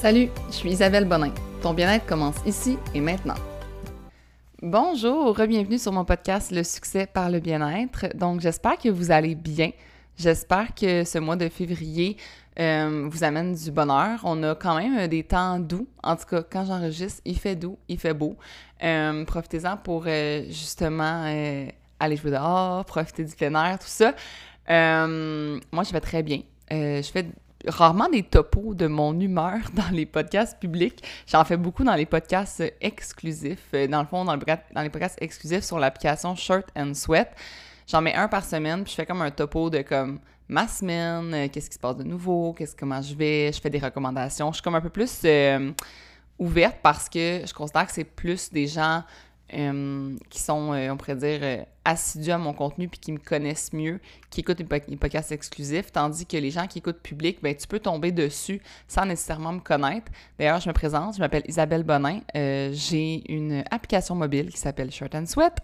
[0.00, 1.32] Salut, je suis Isabelle Bonin.
[1.60, 3.34] Ton bien-être commence ici et maintenant.
[4.62, 8.16] Bonjour, bienvenue sur mon podcast Le succès par le bien-être.
[8.16, 9.72] Donc, j'espère que vous allez bien.
[10.16, 12.16] J'espère que ce mois de février
[12.60, 14.20] euh, vous amène du bonheur.
[14.22, 15.88] On a quand même des temps doux.
[16.04, 18.36] En tout cas, quand j'enregistre, il fait doux, il fait beau.
[18.84, 21.24] Euh, profitez-en pour euh, justement
[21.98, 24.14] aller jouer dehors, profiter du plein air, tout ça.
[24.68, 26.42] moi, je vais très bien.
[26.70, 27.26] je fais
[27.66, 31.02] rarement des topos de mon humeur dans les podcasts publics.
[31.26, 33.72] J'en fais beaucoup dans les podcasts exclusifs.
[33.72, 37.28] Dans le fond, dans, dans les podcasts exclusifs sur l'application Shirt and Sweat.
[37.86, 41.32] J'en mets un par semaine, puis je fais comme un topo de comme ma semaine,
[41.34, 44.50] euh, qu'est-ce qui se passe de nouveau, qu'est-ce comment je vais, je fais des recommandations.
[44.50, 45.72] Je suis comme un peu plus euh,
[46.38, 49.02] ouverte parce que je considère que c'est plus des gens
[49.54, 54.00] euh, qui sont, on pourrait dire, assidus à mon contenu puis qui me connaissent mieux,
[54.30, 57.80] qui écoutent les podcasts exclusifs, tandis que les gens qui écoutent public, ben tu peux
[57.80, 60.12] tomber dessus sans nécessairement me connaître.
[60.38, 65.14] D'ailleurs, je me présente, je m'appelle Isabelle Bonin, j'ai une application mobile qui s'appelle Shirt
[65.14, 65.54] and Sweat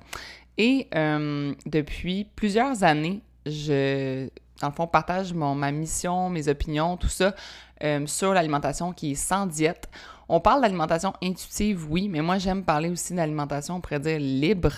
[0.56, 4.28] et euh, depuis plusieurs années, je,
[4.60, 7.34] dans le fond, partage mon, ma mission, mes opinions, tout ça
[7.82, 9.88] euh, sur l'alimentation qui est sans diète.
[10.28, 14.72] On parle d'alimentation intuitive, oui, mais moi, j'aime parler aussi d'alimentation, on pourrait dire libre.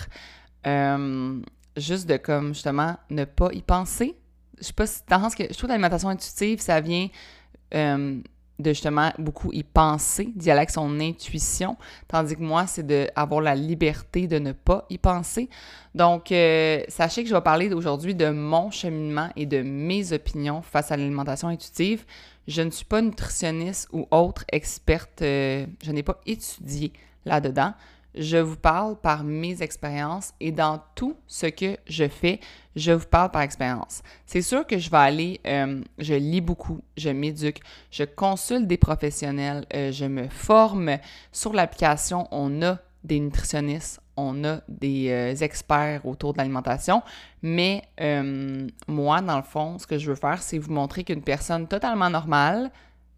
[0.65, 1.39] Euh,
[1.75, 4.15] juste de comme, justement, ne pas y penser.
[4.59, 7.07] Je sais pas si, que je trouve l'alimentation intuitive, ça vient
[8.59, 13.41] de justement beaucoup y penser, d'y aller avec son intuition, tandis que moi, c'est d'avoir
[13.41, 15.49] la liberté de ne pas y penser.
[15.93, 20.61] Donc, euh, sachez que je vais parler aujourd'hui de mon cheminement et de mes opinions
[20.61, 22.05] face à l'alimentation intuitive.
[22.47, 26.93] Je ne suis pas nutritionniste ou autre experte, euh, je n'ai pas étudié
[27.25, 27.73] là-dedans.
[28.15, 32.39] Je vous parle par mes expériences et dans tout ce que je fais,
[32.75, 34.01] je vous parle par expérience.
[34.25, 37.59] C'est sûr que je vais aller, euh, je lis beaucoup, je m'éduque,
[37.91, 40.97] je consulte des professionnels, euh, je me forme.
[41.31, 47.01] Sur l'application, on a des nutritionnistes, on a des euh, experts autour de l'alimentation,
[47.41, 47.83] mais
[48.87, 52.09] moi, dans le fond, ce que je veux faire, c'est vous montrer qu'une personne totalement
[52.09, 52.71] normale,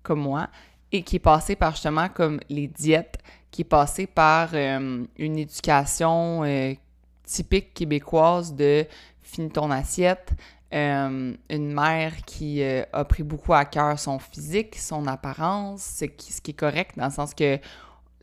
[0.04, 0.50] comme moi,
[0.92, 3.18] et qui est passée par justement comme les diètes,
[3.52, 6.74] qui est passé par euh, une éducation euh,
[7.24, 8.86] typique québécoise de
[9.22, 10.34] finis ton assiette,
[10.74, 16.52] euh, une mère qui a pris beaucoup à cœur son physique, son apparence, ce qui
[16.52, 17.60] est correct dans le sens que,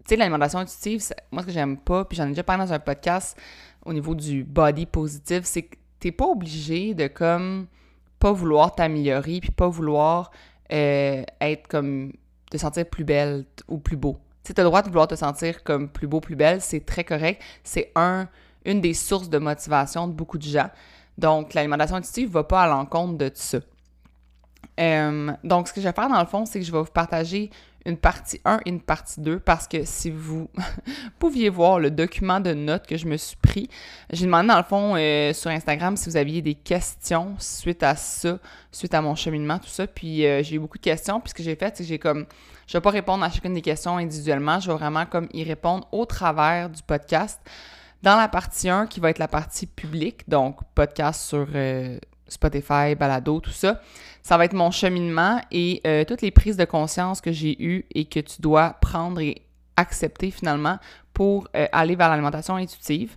[0.07, 2.73] tu sais, l'alimentation intuitive, moi ce que j'aime pas, puis j'en ai déjà parlé dans
[2.73, 3.37] un podcast
[3.85, 7.67] au niveau du body positive, c'est que t'es pas obligé de comme
[8.19, 10.31] pas vouloir t'améliorer puis pas vouloir
[10.69, 12.13] être comme
[12.51, 14.19] te sentir plus belle ou plus beau
[14.55, 17.05] tu as le droit de vouloir te sentir comme plus beau, plus belle, c'est très
[17.05, 17.43] correct.
[17.65, 18.29] C'est un,
[18.65, 20.71] une des sources de motivation de beaucoup de gens.
[21.19, 23.59] Donc, l'alimentation intuitive ne va pas à l'encontre de ça.
[24.79, 26.85] Euh, donc, ce que je vais faire dans le fond, c'est que je vais vous
[26.85, 27.51] partager
[27.87, 30.51] une partie 1 et une partie 2 parce que si vous
[31.19, 33.71] pouviez voir le document de notes que je me suis pris,
[34.13, 37.95] j'ai demandé dans le fond euh, sur Instagram si vous aviez des questions suite à
[37.95, 38.39] ça,
[38.73, 39.87] suite à mon cheminement, tout ça.
[39.87, 41.21] Puis euh, j'ai eu beaucoup de questions.
[41.21, 42.27] Puis ce que j'ai fait, c'est que j'ai comme.
[42.67, 44.59] Je vais pas répondre à chacune des questions individuellement.
[44.59, 47.41] Je vais vraiment comme y répondre au travers du podcast.
[48.03, 51.99] Dans la partie 1, qui va être la partie publique, donc podcast sur euh,
[52.29, 53.81] Spotify, Balado, tout ça,
[54.27, 57.87] ça va être mon cheminement et euh, toutes les prises de conscience que j'ai eues
[57.95, 59.43] et que tu dois prendre et
[59.77, 60.81] accepter finalement
[61.15, 63.17] pour euh, aller vers l'alimentation intuitive.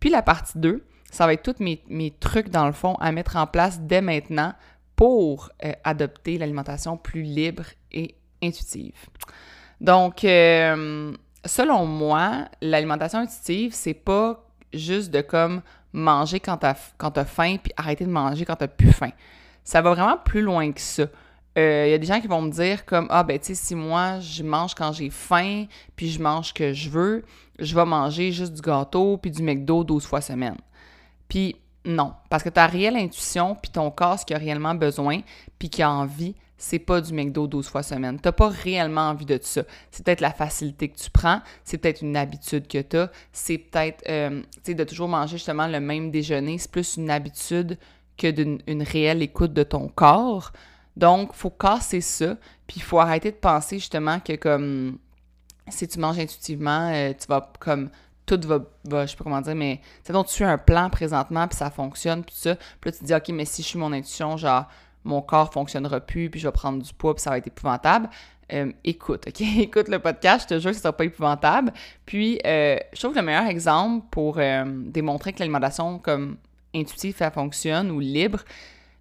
[0.00, 3.36] Puis la partie 2, ça va être tous mes, trucs dans le fond à mettre
[3.36, 4.52] en place dès maintenant
[4.96, 9.06] pour euh, adopter l'alimentation plus libre et intuitive.
[9.80, 15.62] Donc, selon moi, l'alimentation intuitive, c'est pas juste de comme
[15.94, 19.12] manger quand t'as quand faim puis arrêter de manger quand t'as plus faim
[19.64, 21.04] ça va vraiment plus loin que ça.
[21.56, 23.54] Il euh, y a des gens qui vont me dire comme Ah, ben, tu sais,
[23.54, 25.66] si moi, je mange quand j'ai faim,
[25.96, 27.24] puis je mange ce que je veux,
[27.58, 30.56] je vais manger juste du gâteau puis du McDo 12 fois semaine.
[31.28, 35.20] Puis non, parce que ta réelle intuition, puis ton corps, ce qu'il a réellement besoin,
[35.58, 38.20] puis qui a envie, c'est pas du McDo 12 fois semaine.
[38.20, 39.62] T'as pas réellement envie de ça.
[39.90, 43.58] C'est peut-être la facilité que tu prends, c'est peut-être une habitude que tu as, c'est
[43.58, 47.78] peut-être, euh, de toujours manger justement le même déjeuner, c'est plus une habitude
[48.20, 50.52] que d'une réelle écoute de ton corps.
[50.96, 52.36] Donc, faut casser ça,
[52.66, 54.98] puis il faut arrêter de penser justement que comme
[55.68, 57.90] si tu manges intuitivement, euh, tu vas comme
[58.26, 60.90] tout va, va, je sais pas comment dire, mais c'est donc tu fais un plan
[60.90, 62.56] présentement, puis ça fonctionne, puis ça.
[62.80, 64.66] Puis tu te dis, OK, mais si je suis mon intuition, genre,
[65.04, 68.10] mon corps fonctionnera plus, puis je vais prendre du poids, puis ça va être épouvantable.
[68.52, 69.40] Euh, écoute, OK?
[69.58, 71.72] écoute le podcast, je te jure que ce sera pas épouvantable.
[72.04, 76.36] Puis, euh, je trouve que le meilleur exemple pour démontrer que l'alimentation, comme
[76.74, 78.40] intuitif, ça fonctionne, ou libre.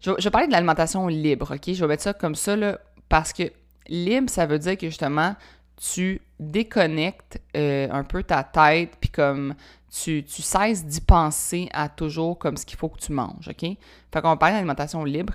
[0.02, 1.74] Je, vais parler de l'alimentation libre, OK?
[1.74, 2.80] Je vais mettre ça comme ça, là,
[3.10, 3.52] parce que
[3.88, 5.36] libre, ça veut dire que justement,
[5.76, 9.56] tu déconnectes euh, un peu ta tête, puis comme
[9.92, 13.62] tu, tu cesses d'y penser à toujours comme ce qu'il faut que tu manges, OK?
[13.62, 15.34] Fait qu'on parle d'alimentation libre.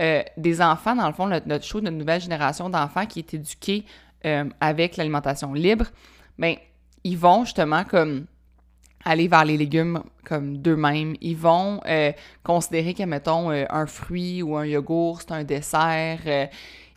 [0.00, 3.34] Euh, des enfants, dans le fond, notre, notre show, notre nouvelle génération d'enfants qui est
[3.34, 3.84] éduquée
[4.24, 5.86] euh, avec l'alimentation libre,
[6.38, 6.56] bien,
[7.04, 8.26] ils vont justement comme
[9.04, 11.14] aller vers les légumes comme d'eux-mêmes.
[11.20, 11.80] Ils vont
[12.42, 16.20] considérer que, mettons, un fruit ou un yogourt, c'est un dessert.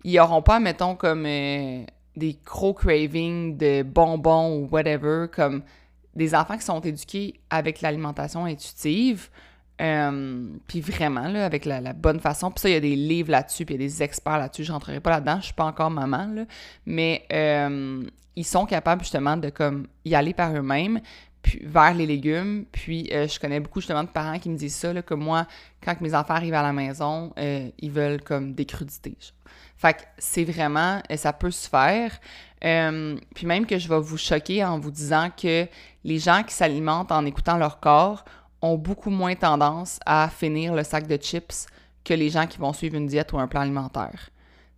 [0.04, 5.64] ils n'auront pas, mettons, comme des gros cravings de bonbons ou whatever, comme
[6.16, 9.30] des enfants qui sont éduqués avec l'alimentation intuitive,
[9.82, 12.50] euh, puis vraiment, là, avec la, bonne façon.
[12.52, 14.64] Puis ça, il y a des livres là-dessus, puis il y a des experts là-dessus.
[14.64, 16.46] Je rentrerai pas là-dedans, je suis pas encore maman, là.
[16.86, 18.04] Mais euh,
[18.38, 21.02] ils sont capables, justement, de, comme, y aller par eux-mêmes,
[21.64, 22.66] vers les légumes.
[22.72, 25.48] Puis euh, je connais beaucoup, justement, de parents qui me disent ça, que moi,
[25.84, 29.18] quand mes enfants arrivent à la maison, ils veulent, comme, des crudités,
[29.78, 32.12] fait que c'est vraiment, et ça peut se faire.
[32.64, 35.68] Euh, puis même que je vais vous choquer en vous disant que
[36.04, 38.24] les gens qui s'alimentent en écoutant leur corps
[38.62, 41.68] ont beaucoup moins tendance à finir le sac de chips
[42.04, 44.30] que les gens qui vont suivre une diète ou un plan alimentaire.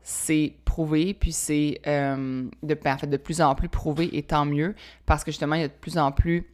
[0.01, 4.45] C'est prouvé, puis c'est euh, de, en fait, de plus en plus prouvé, et tant
[4.45, 4.73] mieux,
[5.05, 6.47] parce que justement, il y a de plus en plus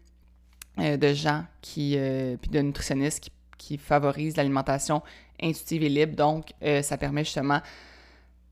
[0.80, 1.98] euh, de gens qui,
[2.42, 5.02] puis de nutritionnistes qui, qui favorisent l'alimentation
[5.42, 6.16] intuitive et libre.
[6.16, 7.62] Donc, ça permet justement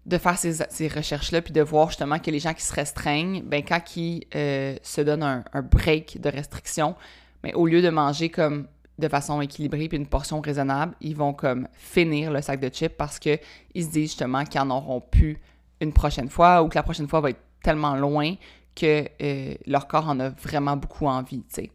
[0.06, 3.64] de faire ces, recherches-là, puis de voir justement que les gens qui se restreignent, ben
[3.64, 6.96] quand ils euh, se donnent un, break de restriction,
[7.44, 8.68] ben, au lieu de manger comme
[8.98, 12.96] de façon équilibrée puis une portion raisonnable, ils vont comme finir le sac de chips
[12.98, 13.40] parce qu'ils
[13.76, 15.40] se disent justement qu'ils en auront plus
[15.80, 18.36] une prochaine fois ou que la prochaine fois va être tellement loin
[18.76, 21.72] que euh, leur corps en a vraiment beaucoup envie, tu sais.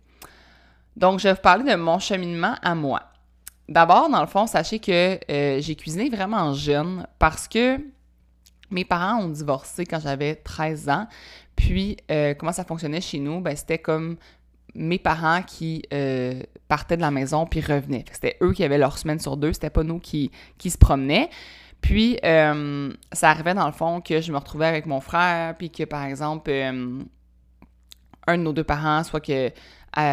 [0.96, 3.02] Donc, je vais vous parler de mon cheminement à moi.
[3.69, 7.78] D'abord, dans le fond, sachez que euh, j'ai cuisiné vraiment jeune parce que
[8.70, 11.06] mes parents ont divorcé quand j'avais 13 ans.
[11.54, 13.40] Puis, euh, comment ça fonctionnait chez nous?
[13.40, 14.16] Ben, c'était comme
[14.75, 18.04] mes parents qui euh, partaient de la maison puis revenaient.
[18.12, 21.28] C'était eux qui avaient leur semaine sur deux, c'était pas nous qui, qui se promenaient.
[21.82, 25.84] Puis, ça arrivait dans le fond que je me retrouvais avec mon frère, puis que
[25.84, 29.52] par exemple, un de nos deux parents, soit que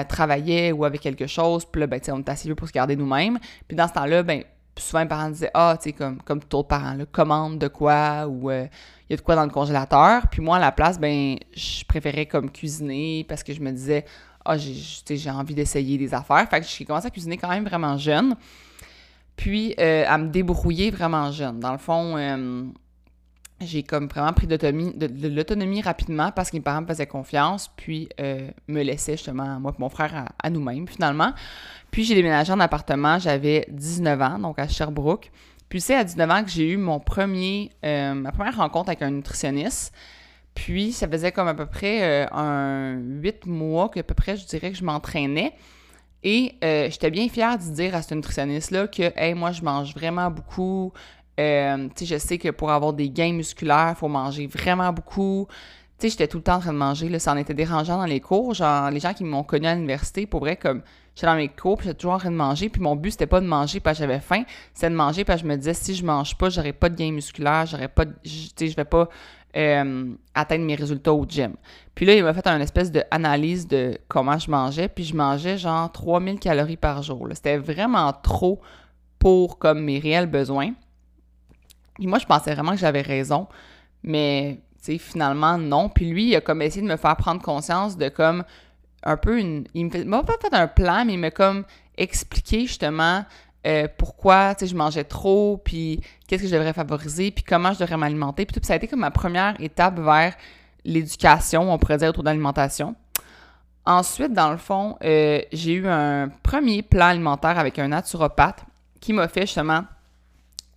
[0.07, 2.95] travaillait ou avait quelque chose, puis là, ben, on était assez vieux pour se garder
[2.95, 3.37] nous-mêmes.
[3.67, 4.43] Puis dans ce temps-là, ben,
[4.81, 7.67] souvent, les parents disaient Ah, tu sais, comme, comme tout autre parent, là, commande de
[7.67, 8.65] quoi ou il euh,
[9.09, 10.27] y a de quoi dans le congélateur.
[10.29, 14.05] Puis moi, à la place, ben, je préférais comme cuisiner parce que je me disais
[14.45, 16.47] Ah, j'ai envie d'essayer des affaires.
[16.49, 18.35] Fait que j'ai commencé à cuisiner quand même vraiment jeune.
[19.35, 21.59] Puis euh, à me débrouiller vraiment jeune.
[21.59, 22.65] Dans le fond, euh,
[23.65, 28.09] j'ai comme vraiment pris de, l'autonomie rapidement parce que mes parents me faisaient confiance, puis
[28.19, 31.33] euh, me laissaient justement, moi et mon frère, à, nous-mêmes finalement.
[31.91, 35.31] Puis j'ai déménagé en appartement, j'avais 19 ans, donc à Sherbrooke.
[35.69, 39.01] Puis c'est à 19 ans que j'ai eu mon premier, euh, ma première rencontre avec
[39.01, 39.93] un nutritionniste.
[40.53, 44.37] Puis ça faisait comme à peu près euh, un 8 mois que à peu près
[44.37, 45.53] je dirais que je m'entraînais.
[46.25, 50.31] Et j'étais bien fière de dire à ce nutritionniste-là que, hey, moi, je mange vraiment
[50.31, 50.93] beaucoup,
[51.39, 55.47] euh, je sais que pour avoir des gains musculaires, il faut manger vraiment beaucoup.
[56.01, 58.19] J'étais tout le temps en train de manger, là, ça en était dérangeant dans les
[58.19, 58.53] cours.
[58.53, 60.81] Genre, les gens qui m'ont connu à l'université, pour vrai, comme
[61.15, 63.25] j'étais dans mes cours, puis j'étais toujours en train de manger, puis mon but, c'était
[63.25, 64.43] pas de manger parce que j'avais faim,
[64.73, 66.95] c'était de manger parce que je me disais, si je mange pas, j'aurai pas de
[66.95, 69.07] gains musculaires, j'aurais pas, je vais pas
[69.55, 71.53] euh, atteindre mes résultats au gym.
[71.95, 75.57] Puis là, il m'a fait une espèce d'analyse de comment je mangeais, puis je mangeais
[75.57, 77.27] genre 3000 calories par jour.
[77.33, 78.59] C'était vraiment trop
[79.19, 80.73] pour comme mes réels besoins.
[81.99, 83.47] Et moi, je pensais vraiment que j'avais raison,
[84.03, 84.59] mais
[84.99, 85.89] finalement, non.
[85.89, 88.43] Puis lui, il a comme essayé de me faire prendre conscience de comme
[89.03, 89.65] un peu une.
[89.73, 91.63] Il m'a pas fait un plan, mais il m'a comme
[91.97, 93.25] expliqué justement
[93.65, 97.97] euh, pourquoi je mangeais trop, puis qu'est-ce que je devrais favoriser, puis comment je devrais
[97.97, 98.45] m'alimenter.
[98.45, 100.35] Puis tout, ça a été comme ma première étape vers
[100.83, 102.95] l'éducation, on pourrait dire, autour de l'alimentation.
[103.85, 108.63] Ensuite, dans le fond, euh, j'ai eu un premier plan alimentaire avec un naturopathe
[108.99, 109.83] qui m'a fait justement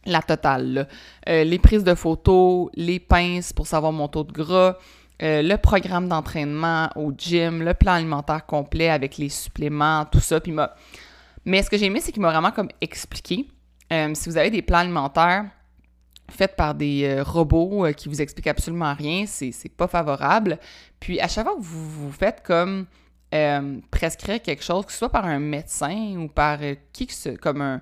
[0.07, 0.89] la totale.
[1.29, 4.77] Euh, les prises de photos, les pinces pour savoir mon taux de gras,
[5.23, 10.41] euh, le programme d'entraînement au gym, le plan alimentaire complet avec les suppléments, tout ça.
[10.41, 10.55] Puis
[11.45, 13.47] Mais ce que j'ai aimé, c'est qu'il m'a vraiment comme expliqué.
[13.93, 15.47] Euh, si vous avez des plans alimentaires
[16.29, 20.59] faits par des robots qui vous expliquent absolument rien, c'est pas favorable.
[20.99, 22.87] Puis à chaque fois que vous vous faites comme
[23.93, 26.59] prescrire quelque chose, que ce soit par un médecin ou par
[26.93, 27.81] qui que ce, comme un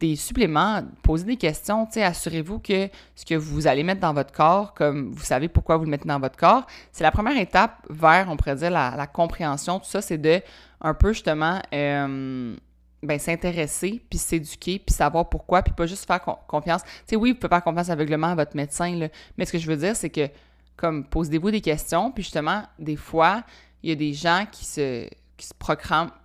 [0.00, 4.74] des suppléments, posez des questions, assurez-vous que ce que vous allez mettre dans votre corps,
[4.74, 8.28] comme vous savez pourquoi vous le mettez dans votre corps, c'est la première étape vers,
[8.28, 9.78] on pourrait dire, la, compréhension.
[9.78, 10.42] Tout ça, c'est de
[10.80, 12.56] un peu justement, euh,
[13.04, 16.82] ben, s'intéresser, puis s'éduquer, puis savoir pourquoi, puis pas juste faire confiance.
[17.12, 19.94] Oui, vous pouvez faire confiance aveuglement à votre médecin, mais ce que je veux dire,
[19.94, 20.28] c'est que,
[20.76, 23.42] comme, posez-vous des questions, puis justement, des fois,
[23.82, 25.08] il y a des gens qui se,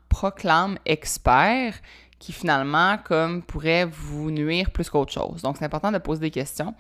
[0.10, 1.76] proclament experts,
[2.20, 5.42] qui finalement, comme, pourraient vous nuire plus qu'autre chose.
[5.42, 6.76] Donc, c'est important de poser des questions.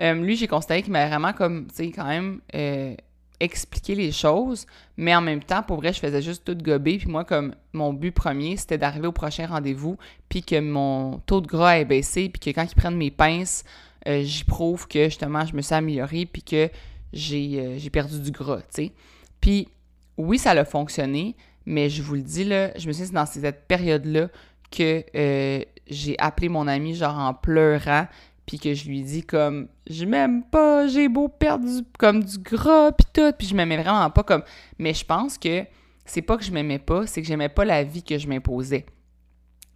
[0.00, 2.40] Euh, lui, j'ai constaté qu'il m'a vraiment, comme, tu sais, quand même...
[2.54, 2.94] Euh,
[3.40, 4.66] expliquer les choses,
[4.96, 6.98] mais en même temps, pour vrai, je faisais juste tout gober.
[6.98, 11.40] Puis moi, comme mon but premier, c'était d'arriver au prochain rendez-vous, puis que mon taux
[11.40, 13.64] de gras ait baissé, puis que quand ils prennent mes pinces,
[14.08, 16.70] euh, j'y prouve que justement, je me suis améliorée, puis que
[17.12, 18.92] j'ai perdu du gras, tu sais.
[19.40, 19.68] Puis
[20.16, 23.26] oui, ça a fonctionné, mais je vous le dis, là, je me suis dit dans
[23.26, 24.28] cette période-là
[24.70, 28.06] que euh, j'ai appelé mon ami, genre en pleurant,
[28.46, 31.66] puis que je lui dis comme je m'aime pas, j'ai beau perdre
[31.98, 34.42] comme du gras puis tout, puis je m'aimais vraiment pas comme
[34.78, 35.64] mais je pense que
[36.04, 38.86] c'est pas que je m'aimais pas, c'est que j'aimais pas la vie que je m'imposais.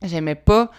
[0.03, 0.71] J'aimais pas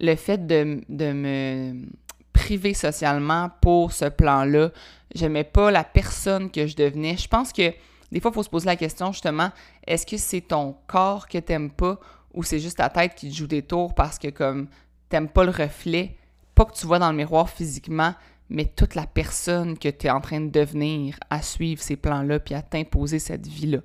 [0.00, 1.86] le fait de, de, me
[2.32, 4.70] priver socialement pour ce plan-là.
[5.14, 7.16] J'aimais pas la personne que je devenais.
[7.16, 7.72] Je pense que
[8.12, 9.50] des fois, il faut se poser la question justement,
[9.86, 11.98] est-ce que c'est ton corps que t'aimes pas
[12.36, 14.68] ou c'est juste ta tête qui te joue des tours parce que comme
[15.08, 16.16] t'aimes pas le reflet
[16.56, 18.14] pas que tu vois dans le miroir physiquement,
[18.48, 22.40] mais toute la personne que tu es en train de devenir à suivre ces plans-là
[22.40, 23.78] puis à t'imposer cette vie-là.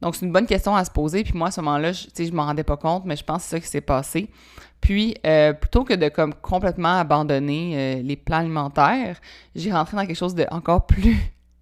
[0.00, 1.22] Donc, c'est une bonne question à se poser.
[1.22, 3.48] Puis moi, à ce moment-là, je ne m'en rendais pas compte, mais je pense que
[3.50, 4.30] c'est ça qui s'est passé.
[4.80, 9.20] Puis, euh, plutôt que de comme complètement abandonner euh, les plans alimentaires,
[9.54, 11.16] j'ai rentré dans quelque chose de encore plus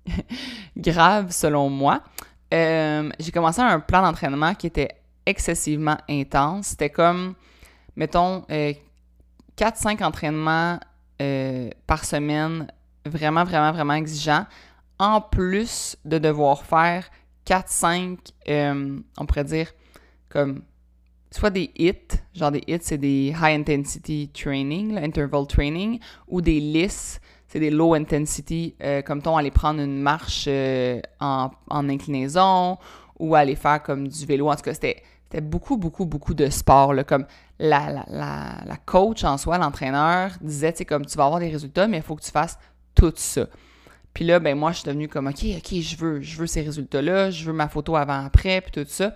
[0.79, 2.03] grave, selon moi.
[2.55, 4.89] Euh, j'ai commencé un plan d'entraînement qui était
[5.27, 6.69] excessivement intense.
[6.69, 7.35] C'était comme,
[7.97, 8.45] mettons,
[9.61, 10.79] 4-5 entraînements
[11.21, 12.67] euh, par semaine,
[13.05, 14.47] vraiment, vraiment, vraiment exigeants,
[14.99, 17.11] en plus de devoir faire
[17.47, 18.17] 4-5,
[18.49, 19.71] euh, on pourrait dire,
[20.31, 20.63] comme
[21.31, 26.59] soit des hits, genre des hits, c'est des high intensity training, interval training, ou des
[26.59, 30.49] lists, c'est des low intensity, euh, comme ton aller prendre une marche
[31.21, 32.79] en, inclinaison,
[33.21, 34.51] ou aller faire comme du vélo.
[34.51, 35.03] En tout cas, c'était
[35.41, 36.95] beaucoup, beaucoup, beaucoup de sport.
[37.07, 37.27] Comme
[37.59, 41.87] la, la, la, coach en soi, l'entraîneur, disait, tu comme tu vas avoir des résultats,
[41.87, 42.59] mais il faut que tu fasses
[42.95, 43.47] tout ça.
[44.13, 46.63] Puis là, ben moi, je suis devenue comme, OK, OK, je veux, je veux ces
[46.63, 49.15] résultats-là, je veux ma photo avant-après, puis tout ça.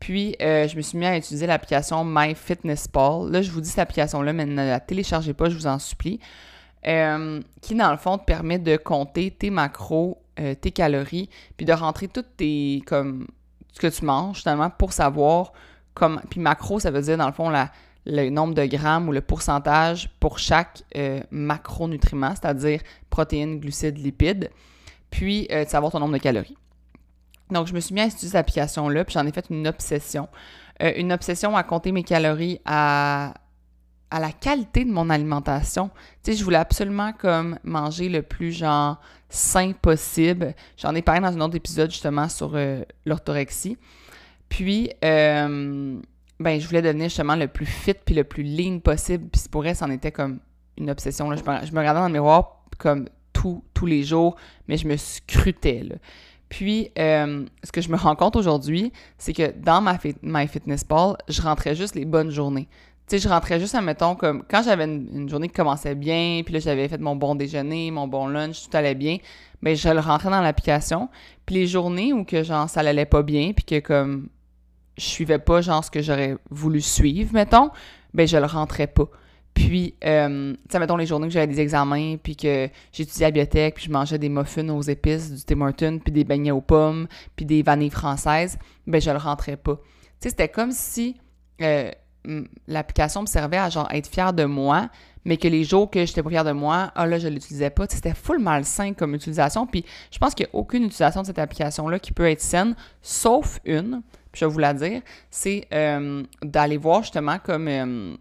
[0.00, 3.30] Puis, euh, je me suis mis à utiliser l'application MyFitnessPal.
[3.30, 6.18] Là, je vous dis cette application-là, mais ne la téléchargez pas, je vous en supplie.
[6.86, 11.66] Euh, qui, dans le fond, te permet de compter tes macros, euh, tes calories, puis
[11.66, 13.26] de rentrer toutes tes, comme,
[13.72, 15.52] ce que tu manges, finalement, pour savoir
[15.94, 16.20] comme.
[16.30, 17.52] Puis macro, ça veut dire, dans le fond,
[18.06, 24.50] le nombre de grammes ou le pourcentage pour chaque euh, macronutriment, c'est-à-dire protéines, glucides, lipides,
[25.10, 26.56] puis euh, de savoir ton nombre de calories.
[27.50, 30.28] Donc, je me suis mis à utiliser cette application-là, puis j'en ai fait une obsession.
[30.82, 33.34] Euh, une obsession à compter mes calories, à
[34.12, 35.90] à la qualité de mon alimentation.
[36.22, 39.00] Tu je voulais absolument comme manger le plus genre
[39.30, 40.54] sain possible.
[40.76, 43.78] J'en ai parlé dans un autre épisode justement sur euh, l'orthorexie.
[44.50, 45.98] Puis, euh,
[46.38, 49.28] ben, je voulais devenir justement le plus fit puis le plus lean possible.
[49.32, 50.40] Puis pour elle, c'en était comme
[50.76, 51.34] une obsession.
[51.34, 54.36] Je, me, regardais dans le miroir comme tous les jours,
[54.68, 55.88] mais je me scrutais.
[56.52, 60.86] Puis, euh, ce que je me rends compte aujourd'hui, c'est que dans ma My Fitness
[60.86, 62.68] Ball, je rentrais juste les bonnes journées.
[63.12, 66.60] Sais, je rentrais juste, admettons, comme quand j'avais une, journée qui commençait bien, puis là,
[66.60, 69.18] j'avais fait mon bon déjeuner, mon bon lunch, tout allait bien,
[69.60, 71.10] mais ben, je le rentrais dans l'application.
[71.44, 74.30] Puis les journées où que, genre, ça allait pas bien, puis que, comme,
[74.96, 77.68] je suivais pas, genre, ce que j'aurais voulu suivre, mettons,
[78.14, 79.10] ben, je le rentrais pas.
[79.52, 83.28] Puis, euh, tu sais, mettons, les journées que j'avais des examens, puis que j'étudiais à
[83.28, 86.50] la bibliothèque, puis je mangeais des muffins aux épices, du Tim Hortons, puis des beignets
[86.50, 89.76] aux pommes, puis des vanilles françaises, ben, je le rentrais pas.
[89.76, 89.82] Tu
[90.20, 91.16] sais, c'était comme si...
[91.60, 91.90] Euh,
[92.68, 94.88] l'application me servait à genre être fière de moi,
[95.24, 97.86] mais que les jours que j'étais pas fière de moi, ah là, je l'utilisais pas.
[97.88, 99.66] C'était full malsain comme utilisation.
[99.66, 102.74] Puis je pense qu'il n'y a aucune utilisation de cette application-là qui peut être saine,
[103.02, 104.02] sauf une,
[104.32, 108.16] puis je vais vous la dire, c'est euh, d'aller voir justement comme euh,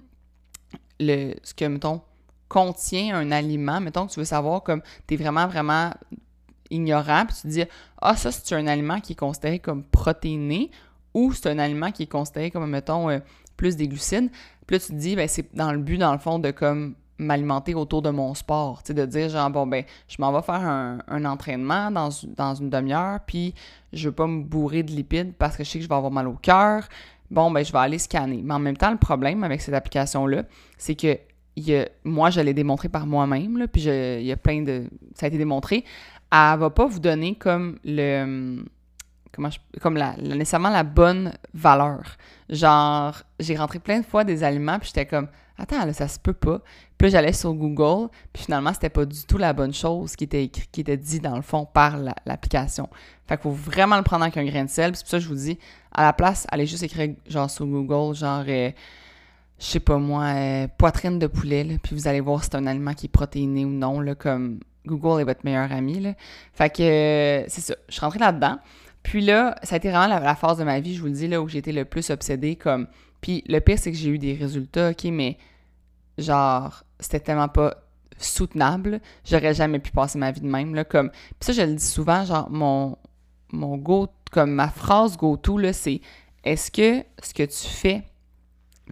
[1.00, 2.02] le, ce que, mettons,
[2.50, 3.80] contient un aliment.
[3.80, 5.92] Mettons que tu veux savoir comme tu es vraiment, vraiment
[6.70, 7.64] ignorant, puis tu te dis,
[8.02, 10.70] ah, ça, c'est un aliment qui est considéré comme protéiné
[11.14, 13.20] ou c'est un aliment qui est considéré comme, mettons, euh,
[13.62, 14.32] plus des glucides.
[14.66, 16.96] Puis là, tu te dis, ben, c'est dans le but, dans le fond, de comme
[17.20, 18.82] m'alimenter autour de mon sport.
[18.90, 20.62] De dire, genre, bon, ben, je m'en vais faire
[21.08, 22.10] un, entraînement dans,
[22.56, 23.54] une demi-heure, puis
[23.94, 26.12] je veux pas me bourrer de lipides parce que je sais que je vais avoir
[26.12, 26.90] mal au cœur.
[27.30, 28.42] Bon, ben, je vais aller scanner.
[28.44, 30.44] Mais en même temps, le problème avec cette application-là,
[30.80, 34.86] c'est que a, moi, je l'ai démontré par moi-même, puis il y a plein de...
[35.14, 35.86] Ça a été démontré.
[36.32, 38.64] Elle va pas vous donner comme le
[39.32, 42.04] comme la, nécessairement la bonne valeur.
[42.50, 46.20] Genre, j'ai rentré plein de fois des aliments, puis j'étais comme, attends, là, ça se
[46.20, 46.62] peut pas.
[46.98, 50.98] Puis j'allais sur Google, puis finalement, c'était pas du tout la bonne chose qui était
[50.98, 52.90] dit dans le fond par l'application.
[53.28, 54.96] fait qu'il faut vraiment le prendre avec un grain de sel.
[54.96, 55.58] C'est pour ça que je vous dis,
[55.92, 58.72] à la place, allez juste écrire genre sur Google, genre, euh,
[59.60, 62.68] je sais pas moi, euh, poitrine de poulet, puis vous allez voir si c'est un
[62.68, 66.04] aliment qui est protéiné ou non, comme Google est votre meilleur ami.
[66.54, 68.58] Fait que euh, c'est ça, je suis rentrée là-dedans.
[69.04, 71.28] Puis là, ça a été vraiment la, phase de ma vie, je vous le dis,
[71.28, 72.56] là, où j'étais le plus obsédée.
[72.56, 72.88] Comme...
[73.20, 75.38] Puis le pire, c'est que j'ai eu des résultats, OK, mais
[76.18, 77.76] genre, c'était tellement pas
[78.18, 79.02] soutenable.
[79.26, 80.76] J'aurais jamais pu passer ma vie de même.
[80.76, 81.10] Là, comme...
[81.10, 82.98] Puis ça, je le dis souvent, genre, mon,
[83.52, 86.02] mon go, comme ma phrase go-to, là, c'est
[86.44, 88.04] est-ce que ce que tu fais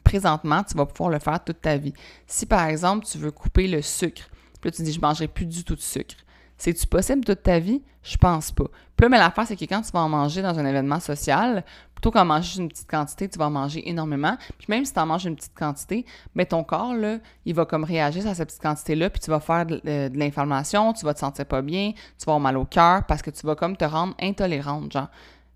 [0.04, 1.94] présentement, tu vas pouvoir le faire toute ta vie?
[2.28, 4.30] Si par exemple, tu veux couper le sucre,
[4.62, 6.16] puis là, tu dis, je mangerai plus du tout de sucre.
[6.60, 7.82] C'est-tu possible toute ta vie?
[8.04, 8.66] Je pense pas.
[8.96, 11.64] Puis là, mais l'affaire, c'est que quand tu vas en manger dans un événement social,
[11.96, 14.36] plutôt qu'en manger une petite quantité, tu vas en manger énormément.
[14.58, 17.66] Puis même si tu en manges une petite quantité, mais ton corps, là, il va
[17.66, 21.14] comme réagir à cette petite quantité-là, puis tu vas faire de, euh, l'inflammation, tu vas
[21.14, 23.78] te sentir pas bien, tu vas avoir mal au cœur parce que tu vas comme
[23.78, 25.08] te rendre intolérante, genre.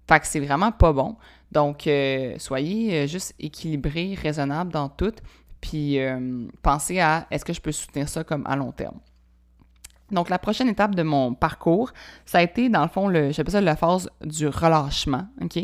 [0.07, 1.17] Fait que c'est vraiment pas bon.
[1.51, 5.13] Donc, euh, soyez euh, juste équilibré, raisonnable dans tout,
[5.59, 5.97] puis
[6.61, 8.99] pensez à est-ce que je peux soutenir ça comme à long terme?
[10.13, 11.91] Donc, la prochaine étape de mon parcours,
[12.25, 15.59] ça a été, dans le fond, le, j'appelle ça la phase du relâchement, OK?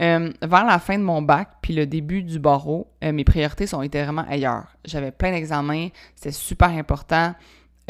[0.00, 3.66] Euh, vers la fin de mon bac, puis le début du barreau, euh, mes priorités
[3.66, 4.74] sont été vraiment ailleurs.
[4.86, 7.34] J'avais plein d'examens, c'était super important.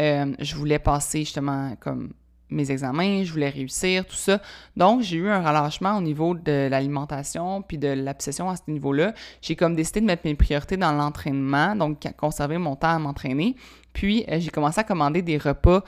[0.00, 2.12] Euh, je voulais passer justement comme
[2.52, 4.40] mes examens, je voulais réussir, tout ça.
[4.76, 9.14] Donc, j'ai eu un relâchement au niveau de l'alimentation puis de l'obsession à ce niveau-là.
[9.40, 13.56] J'ai comme décidé de mettre mes priorités dans l'entraînement, donc conserver mon temps à m'entraîner.
[13.92, 15.84] Puis, euh, j'ai commencé à commander des repas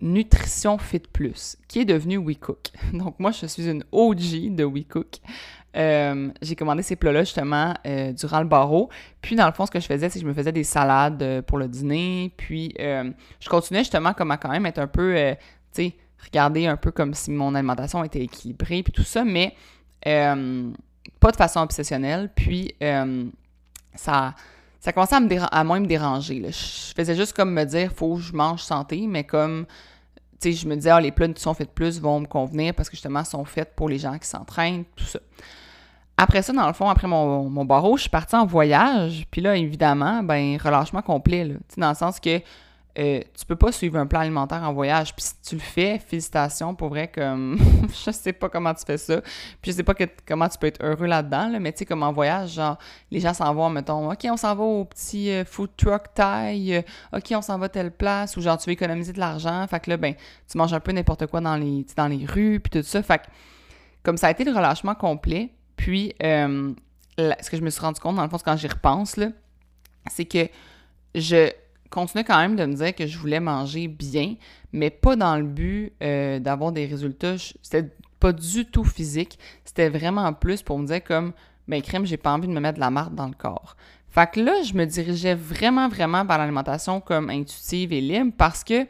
[0.00, 2.70] Nutrition Fit Plus, qui est devenu WeCook.
[2.92, 5.18] Donc, moi, je suis une OG de WeCook.
[5.74, 8.90] Euh, j'ai commandé ces plats-là justement euh, durant le barreau.
[9.22, 11.42] Puis dans le fond, ce que je faisais, c'est que je me faisais des salades
[11.46, 12.30] pour le dîner.
[12.36, 15.14] Puis je continuais justement comme à quand même être un peu,
[15.72, 19.54] tu sais, regarder un peu comme si mon alimentation était équilibrée, puis tout ça, mais
[20.06, 20.70] euh,
[21.20, 22.30] pas de façon obsessionnelle.
[22.34, 23.26] Puis euh,
[23.94, 24.34] ça,
[24.80, 26.42] ça commençait à, me à moins me déranger.
[26.44, 29.66] Je faisais juste comme me dire, faut que je mange santé, mais comme,
[30.40, 32.74] tu sais, je me disais, ah, les plats qui sont faits plus vont me convenir
[32.74, 35.20] parce que justement, sont faits pour les gens qui s'entraînent, tout ça.
[36.16, 39.26] Après ça, dans le fond, après mon, mon barreau, je suis partie en voyage.
[39.30, 41.54] Puis là, évidemment, ben relâchement complet, là.
[41.76, 42.40] Dans le sens que
[42.98, 45.14] euh, tu peux pas suivre un plan alimentaire en voyage.
[45.14, 47.58] Puis si tu le fais, félicitations, pour vrai, comme
[48.04, 49.22] je sais pas comment tu fais ça.
[49.62, 49.94] Puis je sais pas
[50.26, 52.76] comment tu peux être heureux là-dedans, mais tu sais, comme en voyage, genre,
[53.10, 56.76] les gens s'en vont, mettons, OK, on s'en va au petit euh, food truck taille,
[56.76, 59.66] euh, OK, on s'en va à telle place, ou genre, tu veux économiser de l'argent,
[59.66, 60.14] fait que là, ben,
[60.50, 63.02] tu manges un peu n'importe quoi dans les, dans les rues, puis tout ça.
[63.02, 63.24] Fait que,
[64.02, 68.16] comme ça a été le relâchement complet, puis ce que je me suis rendu compte,
[68.16, 69.28] dans le fond, quand j'y repense, là,
[70.10, 70.48] c'est que
[71.14, 71.50] je
[71.92, 74.34] continuais quand même de me dire que je voulais manger bien,
[74.72, 77.36] mais pas dans le but euh, d'avoir des résultats.
[77.62, 79.38] C'était pas du tout physique.
[79.64, 81.32] C'était vraiment plus pour me dire comme,
[81.68, 83.76] ben crème, j'ai pas envie de me mettre de la marde dans le corps.
[84.08, 88.62] Fait que là, je me dirigeais vraiment, vraiment vers l'alimentation comme intuitive et libre parce
[88.62, 88.86] que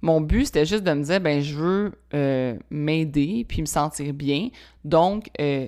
[0.00, 4.14] mon but, c'était juste de me dire, ben je veux euh, m'aider puis me sentir
[4.14, 4.48] bien.
[4.84, 5.66] Donc, euh,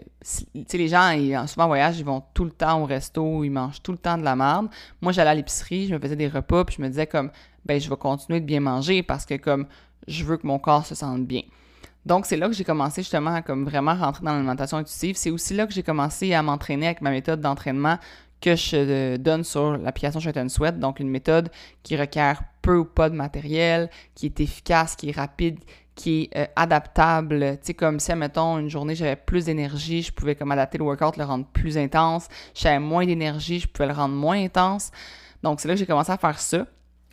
[0.54, 3.42] tu sais, les gens, ils, souvent en voyage, ils vont tout le temps au resto,
[3.42, 4.68] ils mangent tout le temps de la merde.
[5.00, 7.30] Moi, j'allais à l'épicerie, je me faisais des repas, puis je me disais comme,
[7.66, 9.66] ben je vais continuer de bien manger parce que comme
[10.06, 11.42] je veux que mon corps se sente bien.
[12.06, 15.16] Donc, c'est là que j'ai commencé justement à comme vraiment rentrer dans l'alimentation intuitive.
[15.16, 17.98] C'est aussi là que j'ai commencé à m'entraîner avec ma méthode d'entraînement
[18.40, 20.78] que je euh, donne sur l'application Shut Sweat.
[20.78, 21.50] Donc, une méthode
[21.82, 25.58] qui requiert peu ou pas de matériel, qui est efficace, qui est rapide,
[25.94, 27.58] qui est euh, adaptable.
[27.58, 30.84] Tu sais, comme si, mettons, une journée, j'avais plus d'énergie, je pouvais comme adapter le
[30.84, 32.28] workout, le rendre plus intense.
[32.54, 34.90] J'avais moins d'énergie, je pouvais le rendre moins intense.
[35.42, 36.66] Donc, c'est là que j'ai commencé à faire ça.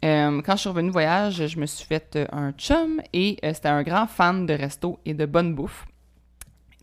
[0.06, 3.82] Euh, quand je suis revenue voyage, je me suis fait un chum et c'était un
[3.82, 5.88] grand fan de resto et de bonne bouffe.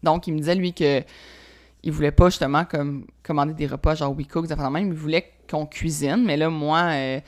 [0.02, 1.02] Donc, il me disait, lui, que
[1.84, 4.88] il voulait pas justement comme commander des repas genre We Cook, même.
[4.88, 6.24] Il voulait qu'on cuisine.
[6.24, 7.20] Mais là, moi, euh,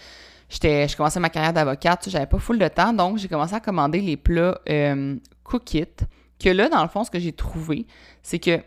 [0.49, 3.61] j'étais, je commençais ma carrière d'avocate, j'avais pas full de temps, donc j'ai commencé à
[3.61, 6.05] commander les plats euh, Cook It.
[6.43, 7.87] Que là, dans le fond, ce que j'ai trouvé,
[8.23, 8.61] c'est que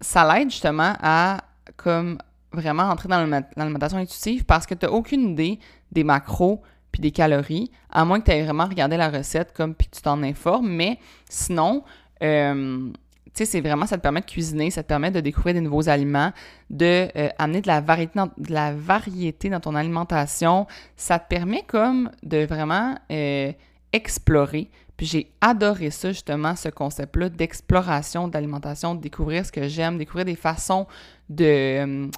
[0.00, 1.38] ça l'aide justement à
[1.76, 2.18] comme
[2.52, 5.58] vraiment entrer dans l'alimentation intuitive parce que tu n'as aucune idée
[5.92, 9.74] des macros puis des calories, à moins que tu aies vraiment regardé la recette comme
[9.74, 10.68] puis que tu t'en informes.
[10.68, 11.84] Mais sinon,
[12.22, 12.90] euh,
[13.36, 15.60] tu sais, c'est vraiment, ça te permet de cuisiner, ça te permet de découvrir des
[15.60, 16.32] nouveaux aliments,
[16.70, 20.66] de euh, amener de la, variété dans, de la variété dans ton alimentation.
[20.96, 23.52] Ça te permet comme de vraiment euh,
[23.92, 29.98] explorer Puis j'ai adoré ça, justement, ce concept-là d'exploration d'alimentation, de découvrir ce que j'aime,
[29.98, 30.86] découvrir des façons
[31.28, 32.08] de,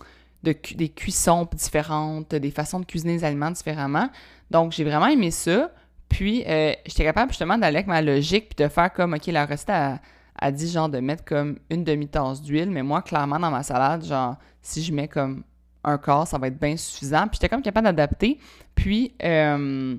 [0.45, 4.09] de, des cuissons différentes, des façons de cuisiner les aliments différemment.
[4.53, 5.73] Donc, j'ai vraiment aimé ça.
[6.09, 9.45] Puis, euh, j'étais capable justement d'aller avec ma logique puis de faire comme, OK, la
[9.45, 9.99] recette a,
[10.40, 14.05] a dit genre de mettre comme une demi-tasse d'huile, mais moi, clairement, dans ma salade,
[14.05, 15.42] genre, si je mets comme
[15.85, 17.22] un quart, ça va être bien suffisant.
[17.22, 18.38] Puis, j'étais comme capable d'adapter.
[18.74, 19.96] Puis, euh,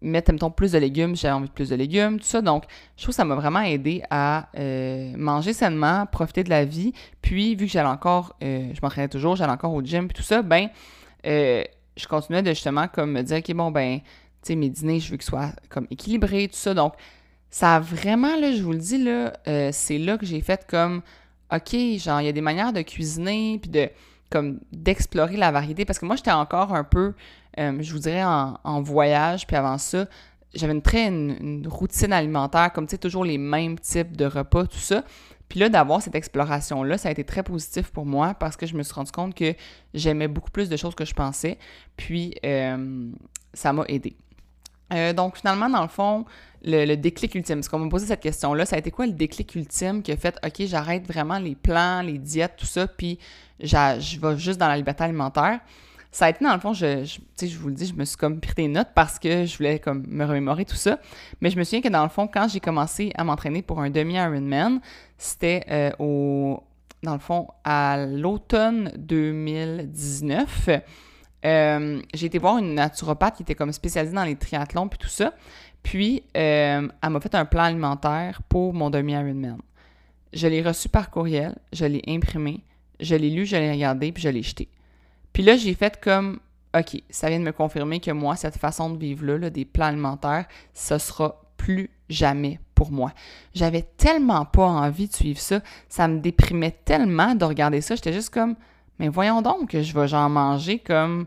[0.00, 2.40] mettre, mettons, plus de légumes, j'avais envie de plus de légumes, tout ça.
[2.40, 2.64] Donc,
[2.96, 6.92] je trouve que ça m'a vraiment aidé à euh, manger sainement, profiter de la vie.
[7.22, 10.22] Puis, vu que j'allais encore, euh, je m'entraînais toujours, j'allais encore au gym, puis tout
[10.22, 10.68] ça, ben,
[11.24, 15.10] je continuais de justement comme me dire, OK, bon, ben, tu sais, mes dîners, je
[15.10, 16.72] veux qu'ils soient comme équilibrés, tout ça.
[16.74, 16.94] Donc,
[17.56, 19.32] ça a vraiment, là, je vous le dis, là,
[19.72, 21.00] c'est là que j'ai fait comme,
[21.50, 23.88] OK, genre, il y a des manières de cuisiner, puis de,
[24.30, 25.86] comme, d'explorer la variété.
[25.86, 27.14] Parce que moi, j'étais encore un peu
[27.58, 30.06] euh, je vous dirais en, voyage, puis avant ça,
[30.54, 34.66] j'avais une très une, routine alimentaire, comme tu sais, toujours les mêmes types de repas,
[34.66, 35.04] tout ça.
[35.48, 38.74] Puis là, d'avoir cette exploration-là, ça a été très positif pour moi parce que je
[38.74, 39.54] me suis rendu compte que
[39.94, 41.56] j'aimais beaucoup plus de choses que je pensais.
[41.96, 43.10] Puis, euh,
[43.54, 44.16] ça m'a aidé.
[44.92, 46.24] Euh, donc, finalement, dans le fond,
[46.62, 49.54] le, déclic ultime, parce qu'on m'a posé cette question-là, ça a été quoi le déclic
[49.54, 53.18] ultime qui a fait, OK, j'arrête vraiment les plans, les diètes, tout ça, puis
[53.60, 55.60] je vais juste dans la liberté alimentaire?
[56.16, 58.16] ça a été dans le fond, je, je, je vous le dis, je me suis
[58.16, 60.98] comme pris des notes parce que je voulais comme me remémorer tout ça.
[61.42, 63.90] Mais je me souviens que dans le fond, quand j'ai commencé à m'entraîner pour un
[63.90, 64.80] demi-Ironman,
[65.18, 66.62] c'était euh, au,
[67.02, 70.70] dans le fond, à l'automne 2019.
[71.46, 75.08] Euh, j'ai été voir une naturopathe qui était comme spécialisée dans les triathlons puis tout
[75.08, 75.32] ça.
[75.82, 79.58] Puis, euh, elle m'a fait un plan alimentaire pour mon demi-Ironman.
[80.32, 82.64] Je l'ai reçu par courriel, je l'ai imprimé,
[82.98, 84.68] je l'ai lu, je l'ai regardé, puis je l'ai jeté.
[85.32, 86.40] Puis là, j'ai fait comme,
[86.76, 90.46] OK, ça vient de me confirmer que moi, cette façon de vivre-là, des plans alimentaires,
[90.74, 93.12] ce sera plus jamais pour moi.
[93.54, 95.60] J'avais tellement pas envie de suivre ça.
[95.88, 97.94] Ça me déprimait tellement de regarder ça.
[97.94, 98.56] J'étais juste comme,
[98.98, 101.26] mais voyons donc que je vais genre manger comme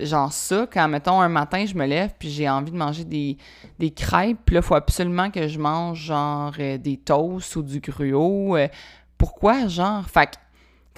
[0.00, 3.36] genre ça, quand, mettons, un matin, je me lève, puis j'ai envie de manger des,
[3.78, 7.80] des crêpes, puis là, faut absolument que je mange, genre, euh, des toasts ou du
[7.80, 8.56] gruau.
[8.56, 8.68] Euh,
[9.18, 10.04] pourquoi, genre?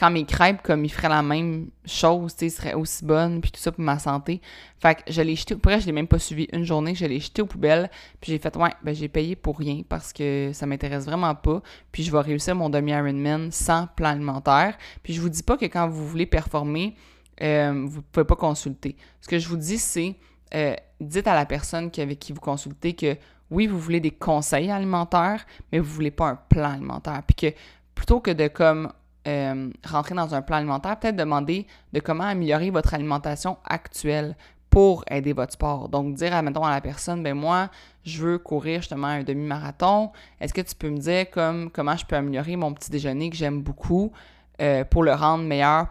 [0.02, 3.52] Quand mes crêpes, comme ils feraient la même chose, tu sais, seraient aussi bonnes, puis
[3.52, 4.40] tout ça pour ma santé.
[4.80, 7.20] Fait que je l'ai jeté, pour je l'ai même pas suivi une journée, je l'ai
[7.20, 7.88] jeté aux poubelles,
[8.20, 11.62] puis j'ai fait, ouais, ben j'ai payé pour rien parce que ça m'intéresse vraiment pas,
[11.92, 14.76] puis je vais réussir mon demi-Ironman sans plan alimentaire.
[15.04, 16.96] Puis je vous dis pas que quand vous voulez performer,
[17.40, 18.96] euh, vous pouvez pas consulter.
[19.20, 20.16] Ce que je vous dis, c'est,
[20.56, 23.16] euh, dites à la personne avec qui vous consultez que
[23.52, 27.22] oui, vous voulez des conseils alimentaires, mais vous voulez pas un plan alimentaire.
[27.24, 27.56] Puis que
[27.94, 28.90] plutôt que de comme
[29.28, 34.36] euh, rentrer dans un plan alimentaire, peut-être demander de comment améliorer votre alimentation actuelle
[34.70, 35.88] pour aider votre sport.
[35.88, 37.68] Donc, dire, admettons, à la personne, ben moi,
[38.04, 40.10] je veux courir justement un demi-marathon.
[40.40, 43.36] Est-ce que tu peux me dire comme, comment je peux améliorer mon petit déjeuner que
[43.36, 44.12] j'aime beaucoup
[44.60, 45.88] euh, pour le rendre meilleur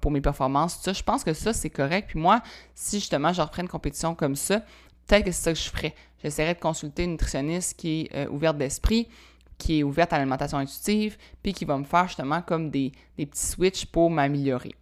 [0.00, 2.08] pour mes performances, je pense que ça, c'est correct.
[2.08, 2.42] Puis moi,
[2.74, 4.60] si justement je reprends une compétition comme ça,
[5.06, 5.94] peut-être que c'est ça que je ferais.
[6.22, 9.08] J'essaierais de consulter une nutritionniste qui est euh, ouverte d'esprit,
[9.58, 13.46] qui est ouverte à l'alimentation intuitive, puis qui va me faire justement comme des, petits
[13.46, 14.74] switches pour m'améliorer.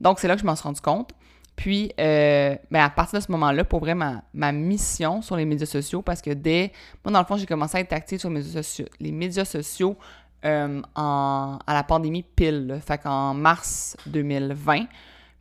[0.00, 1.12] Donc, c'est là que je m'en suis rendu compte.
[1.56, 5.66] Puis, euh, ben, à partir de ce moment-là, pour vrai, ma, mission sur les médias
[5.66, 6.72] sociaux, parce que dès.
[7.04, 9.44] Moi, dans le fond, j'ai commencé à être active sur les médias sociaux, les médias
[9.44, 9.96] sociaux
[10.46, 14.86] euh, en, à la pandémie pile, fait qu'en mars 2020.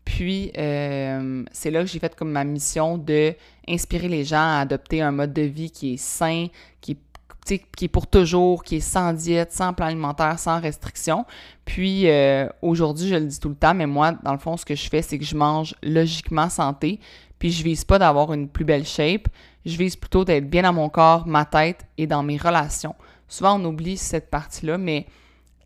[0.03, 3.33] Puis, euh, c'est là que j'ai fait comme ma mission de
[3.67, 6.47] inspirer les gens à adopter un mode de vie qui est sain,
[6.81, 7.08] qui est
[7.45, 11.25] qui est pour toujours, qui est sans diète, sans plan alimentaire, sans restriction.
[11.65, 14.65] Puis euh, aujourd'hui, je le dis tout le temps, mais moi, dans le fond, ce
[14.65, 16.99] que je fais, c'est que je mange logiquement santé.
[17.39, 19.27] Puis je vise pas d'avoir une plus belle shape.
[19.65, 22.95] Je vise plutôt d'être bien dans mon corps, ma tête et dans mes relations.
[23.27, 25.05] Souvent, on oublie cette partie-là, mais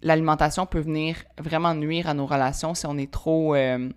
[0.02, 3.90] l'alimentation peut venir vraiment nuire à nos relations si on est trop euh,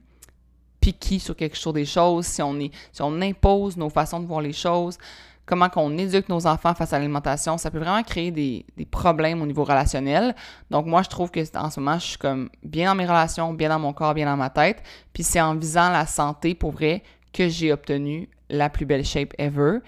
[0.81, 4.27] piqué sur quelque chose des choses, si on, est, si on impose nos façons de
[4.27, 4.99] voir les choses
[5.47, 9.47] comment qu'on éduque nos enfants face à l'alimentation, ça peut vraiment créer des, problèmes au
[9.47, 10.35] niveau relationnel.
[10.71, 13.55] Donc moi, je trouve que en ce moment, je suis comme bien dans mes relations,
[13.55, 14.83] bien dans mon corps, bien dans ma tête.
[15.13, 19.33] Puis c'est en visant la santé, pour vrai, que j'ai obtenu la plus belle shape
[19.39, 19.79] ever.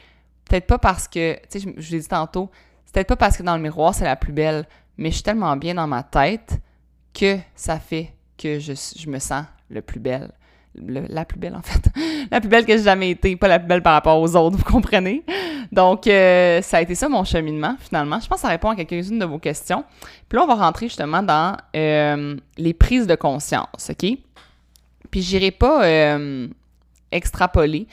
[0.44, 2.50] Peut-être pas parce que, tu sais, je, je l'ai dit tantôt,
[2.84, 4.66] c'est peut-être pas parce que dans le miroir, c'est la plus belle,
[4.96, 6.60] mais je suis tellement bien dans ma tête
[7.12, 10.32] que ça fait que je, je me sens le plus belle
[10.86, 11.90] la plus belle en fait.
[12.30, 14.56] la plus belle que j'ai jamais été, pas la plus belle par rapport aux autres,
[14.58, 15.24] vous comprenez?
[15.72, 18.20] Donc, euh, ça a été ça mon cheminement finalement.
[18.20, 19.84] Je pense que ça répond à quelques-unes de vos questions.
[20.28, 24.18] Puis là, on va rentrer justement dans euh, les prises de conscience, OK?
[25.10, 26.48] Puis j'irai pas euh,
[27.10, 27.86] extrapoler.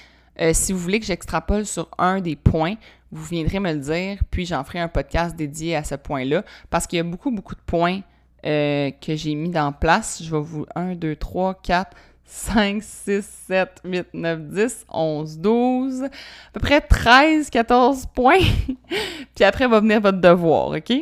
[0.54, 2.76] si vous voulez que j'extrapole sur un des points,
[3.12, 6.88] vous viendrez me le dire, puis j'en ferai un podcast dédié à ce point-là, parce
[6.88, 8.02] qu'il y a beaucoup, beaucoup de points
[8.44, 10.22] que j'ai mis en place.
[10.22, 10.66] Je vais vous...
[10.76, 16.10] 1, 2, 3, 4, 5, 6, 7, 8, 9, 10, 11, 12, à
[16.54, 18.40] peu près 13, 14 points.
[19.36, 20.94] puis après va venir votre devoir, OK?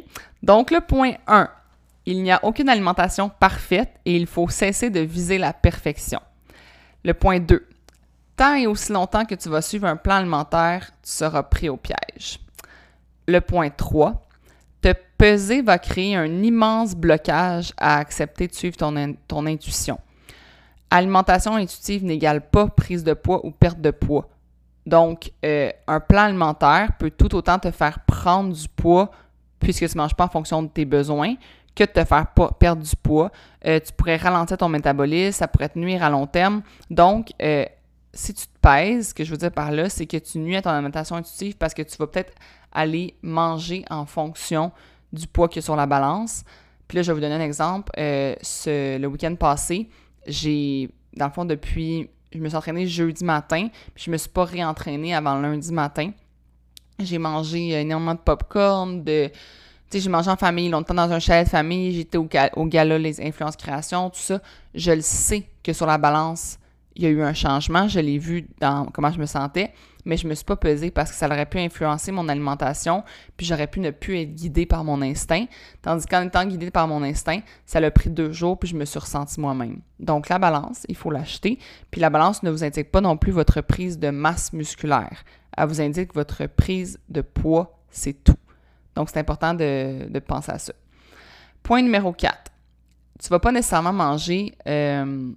[0.42, 1.50] Donc, le point 1,
[2.06, 6.20] il n'y a aucune alimentation parfaite et il faut cesser de viser la perfection.
[7.06, 7.66] Le point 2,
[8.36, 11.78] tant et aussi longtemps que tu vas suivre un plan alimentaire, tu seras pris au
[11.78, 12.40] piège.
[13.28, 14.22] Le point 3,
[14.82, 19.98] te peser va créer un immense blocage à accepter de suivre ton, ton intuition.
[20.96, 24.30] Alimentation intuitive n'égale pas prise de poids ou perte de poids.
[24.86, 29.10] Donc, euh, un plan alimentaire peut tout autant te faire prendre du poids
[29.60, 31.34] puisque tu ne manges pas en fonction de tes besoins
[31.76, 32.28] que de te faire
[32.60, 33.32] perdre du poids.
[33.66, 36.62] Euh, tu pourrais ralentir ton métabolisme, ça pourrait te nuire à long terme.
[36.92, 37.66] Donc, euh,
[38.14, 40.58] si tu te pèses, ce que je veux dire par là, c'est que tu nuis
[40.58, 42.34] à ton alimentation intuitive parce que tu vas peut-être
[42.72, 44.72] aller manger en fonction
[45.12, 46.44] du poids qu'il y a sur la balance.
[46.88, 47.92] Puis là, je vais vous donner un exemple.
[47.98, 49.90] le week-end passé,
[50.28, 54.30] j'ai, dans le fond, depuis, je me suis entraînée jeudi matin, puis je me suis
[54.30, 56.12] pas réentraînée avant lundi matin.
[57.00, 59.34] J'ai mangé énormément de popcorn, de, tu
[59.90, 62.98] sais, j'ai mangé en famille, longtemps dans un chalet de famille, j'étais au, au gala
[62.98, 64.40] Les Influences Création, tout ça.
[64.74, 66.58] Je le sais que sur la balance,
[66.96, 69.74] il y a eu un changement, je l'ai vu dans comment je me sentais,
[70.06, 73.04] mais je me suis pas pesée parce que ça aurait pu influencer mon alimentation,
[73.38, 75.46] puis j'aurais pu ne plus être guidée par mon instinct.
[75.82, 78.86] Tandis qu'en étant guidée par mon instinct, ça l'a pris deux jours, puis je me
[78.86, 79.80] suis ressentie moi-même.
[80.00, 81.60] Donc la balance, il faut l'acheter,
[81.92, 85.24] puis la balance ne vous indique pas non plus votre prise de masse musculaire.
[85.58, 88.36] Elle vous indique votre prise de poids, c'est tout.
[88.96, 90.74] Donc c'est important de, penser à ça.
[91.62, 92.52] Point numéro 4.
[93.22, 95.32] Tu vas pas nécessairement manger euh,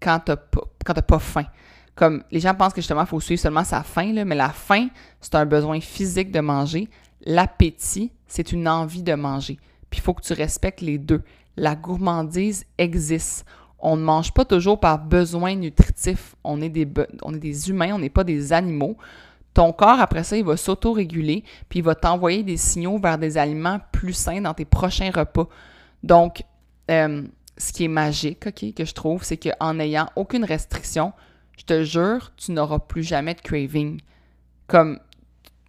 [0.00, 1.46] quand tu n'as pas, faim.
[1.94, 4.48] Comme les gens pensent que justement, il faut suivre seulement sa faim, là, mais la
[4.48, 4.88] faim,
[5.20, 6.88] c'est un besoin physique de manger.
[7.24, 9.58] L'appétit, c'est une envie de manger.
[9.90, 11.22] Puis il faut que tu respectes les deux.
[11.56, 13.44] La gourmandise existe.
[13.78, 16.34] On ne mange pas toujours par besoin nutritif.
[16.42, 18.96] On est des, humains, on n'est pas des animaux.
[19.52, 23.38] Ton corps, après ça, il va s'auto-réguler, puis il va t'envoyer des signaux vers des
[23.38, 25.48] aliments plus sains dans tes prochains repas.
[26.02, 26.42] Donc,
[26.90, 27.22] euh,
[27.56, 31.12] ce qui est magique, OK, que je trouve, c'est qu'en n'ayant aucune restriction,
[31.56, 34.00] je te jure, tu n'auras plus jamais de craving.
[34.66, 34.98] Comme,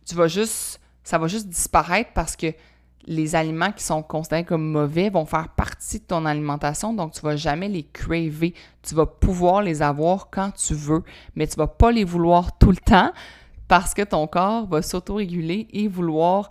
[0.05, 2.47] tu vas juste, ça va juste disparaître parce que
[3.07, 7.21] les aliments qui sont considérés comme mauvais vont faire partie de ton alimentation, donc tu
[7.21, 8.53] vas jamais les craver.
[8.81, 11.03] Tu vas pouvoir les avoir quand tu veux,
[11.35, 13.11] mais tu vas pas les vouloir tout le temps
[13.67, 16.49] parce que ton corps va s'auto-réguler et vouloir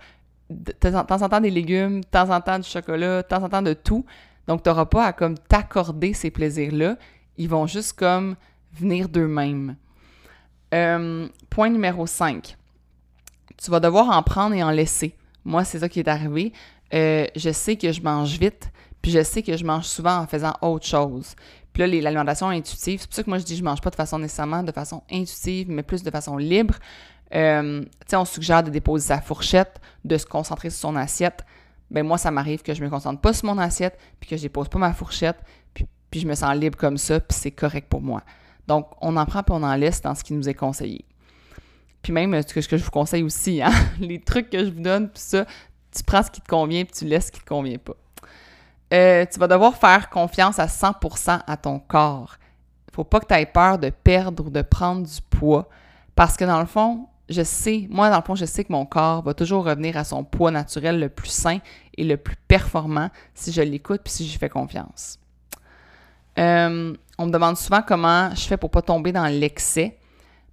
[0.50, 3.48] de temps en temps des légumes, de temps en temps du chocolat, de temps en
[3.48, 4.04] temps de tout.
[4.46, 6.96] Donc, tu n'auras pas à comme t'accorder ces plaisirs-là.
[7.36, 8.36] Ils vont juste comme
[8.74, 9.76] venir d'eux-mêmes.
[10.72, 12.56] Euh, point numéro 5.
[13.56, 15.16] Tu vas devoir en prendre et en laisser.
[15.44, 16.52] Moi, c'est ça qui est arrivé.
[16.92, 18.70] Euh, je sais que je mange vite,
[19.02, 21.34] puis je sais que je mange souvent en faisant autre chose.
[21.72, 23.96] Puis là, l'alimentation intuitive, c'est pour ça que moi je dis je mange pas de
[23.96, 26.74] façon nécessairement de façon intuitive, mais plus de façon libre.
[27.34, 31.44] Euh, tu sais, on suggère de déposer sa fourchette, de se concentrer sur son assiette
[31.90, 34.42] ben moi, ça m'arrive que je me concentre pas sur mon assiette, puis que je
[34.42, 35.38] dépose pas ma fourchette,
[35.72, 38.22] puis je me sens libre comme ça, puis c'est correct pour moi.
[38.66, 41.05] Donc, on en prend puis on en laisse dans ce qui nous est conseillé.
[42.03, 44.70] Puis même, ce que, ce que je vous conseille aussi, hein, les trucs que je
[44.70, 45.46] vous donne, puis ça,
[45.94, 47.94] tu prends ce qui te convient, puis tu laisses ce qui te convient pas.
[48.92, 52.37] Euh, tu vas devoir faire confiance à 100% à ton corps.
[52.92, 55.68] Faut pas que tu aies peur de perdre ou de prendre du poids,
[56.14, 58.87] parce que dans le fond, je sais, moi dans le fond, je sais que mon
[58.87, 61.59] corps va toujours revenir à son poids naturel le plus sain
[61.96, 65.18] et le plus performant si je l'écoute puis si j'y fais confiance.
[66.38, 69.98] Euh, on me demande souvent comment je fais pour pas tomber dans l'excès.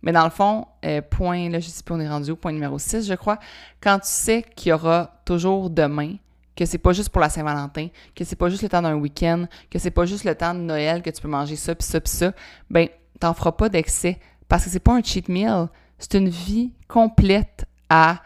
[0.02, 2.52] Mais dans le fond, euh, point, là, je sais pas, on est rendu au point
[2.52, 3.38] numéro 6, je crois.
[3.82, 6.16] Quand tu sais qu'il y aura toujours demain,
[6.56, 9.46] que c'est pas juste pour la Saint-Valentin, que c'est pas juste le temps d'un week-end,
[9.70, 12.02] que c'est pas juste le temps de Noël que tu peux manger ça, puis ça,
[12.02, 12.34] puis ça,
[12.70, 12.88] ben,
[13.20, 14.20] t'en feras pas d'excès.
[14.48, 18.22] Parce que c'est pas un cheat meal, c'est une vie complète à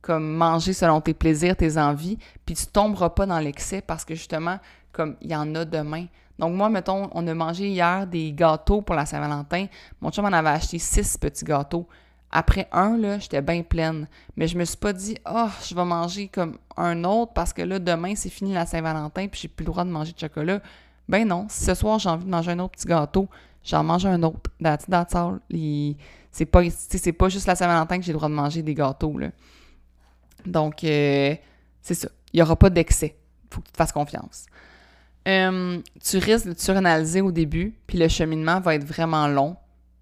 [0.00, 4.14] comme manger selon tes plaisirs, tes envies, puis tu tomberas pas dans l'excès parce que
[4.14, 4.58] justement,
[4.92, 6.06] comme il y en a demain.
[6.38, 9.66] Donc moi, mettons, on a mangé hier des gâteaux pour la Saint-Valentin.
[10.00, 11.88] Mon chum en avait acheté six petits gâteaux.
[12.30, 14.06] Après un, là, j'étais bien pleine.
[14.36, 17.62] Mais je me suis pas dit, oh, je vais manger comme un autre parce que
[17.62, 20.60] là, demain, c'est fini la Saint-Valentin puis j'ai plus le droit de manger de chocolat.
[21.08, 23.28] Ben non, si ce soir, j'ai envie de manger un autre petit gâteau,
[23.64, 24.50] j'en mange un autre.
[24.62, 25.40] That's, that's all.
[26.30, 29.18] C'est pas, c'est pas juste la Saint-Valentin que j'ai le droit de manger des gâteaux,
[29.18, 29.30] là.
[30.44, 31.34] Donc, euh,
[31.80, 32.08] c'est ça.
[32.32, 33.16] Il n'y aura pas d'excès.
[33.50, 34.46] Faut que tu te fasses confiance.
[35.26, 39.56] Euh, tu risques de suranalyser au début, puis le cheminement va être vraiment long,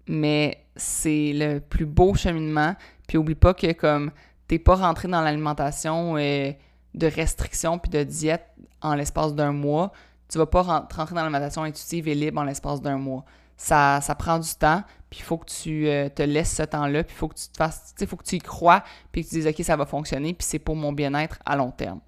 [0.07, 2.75] mais c'est le plus beau cheminement.
[3.07, 4.11] Puis oublie pas que comme
[4.47, 6.51] t'es pas rentré dans l'alimentation euh,
[6.93, 8.45] de restriction puis de diète
[8.81, 9.91] en l'espace d'un mois,
[10.29, 13.23] tu vas pas rentrer dans l'alimentation intuitive et libre en l'espace d'un mois.
[13.55, 17.03] Ça, ça prend du temps, puis il faut que tu euh, te laisses ce temps-là,
[17.03, 19.35] puis il faut que tu te fasses, faut que tu y crois, puis que tu
[19.35, 21.99] dises, OK, ça va fonctionner, puis c'est pour mon bien-être à long terme.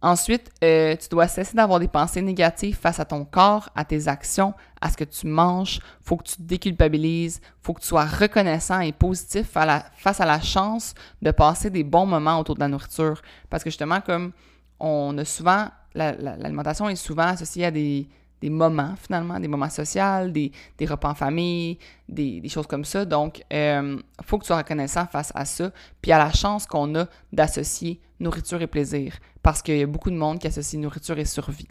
[0.00, 4.06] Ensuite, euh, tu dois cesser d'avoir des pensées négatives face à ton corps, à tes
[4.06, 5.80] actions, à ce que tu manges.
[6.02, 7.40] faut que tu te déculpabilises.
[7.62, 12.06] faut que tu sois reconnaissant et positif face à la chance de passer des bons
[12.06, 13.20] moments autour de la nourriture.
[13.50, 14.32] Parce que justement, comme
[14.78, 18.06] on a souvent, l'alimentation est souvent associée à des,
[18.44, 21.76] moments, finalement, des moments sociaux, des, repas en famille,
[22.08, 23.04] des, choses comme ça.
[23.04, 26.94] Donc, euh, faut que tu sois reconnaissant face à ça, puis à la chance qu'on
[26.94, 31.18] a d'associer nourriture et plaisir, parce qu'il y a beaucoup de monde qui associe nourriture
[31.18, 31.68] et survie.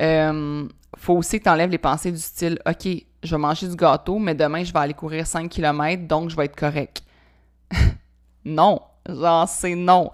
[0.00, 2.88] Euh, faut aussi que tu enlèves les pensées du style OK,
[3.22, 6.36] je vais manger du gâteau, mais demain, je vais aller courir 5 km, donc je
[6.36, 7.02] vais être correct.
[8.44, 10.10] non, genre, c'est non.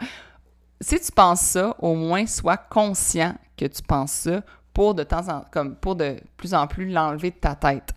[0.81, 5.29] Si tu penses ça, au moins sois conscient que tu penses ça pour de temps
[5.29, 7.95] en comme pour de plus en plus l'enlever de ta tête.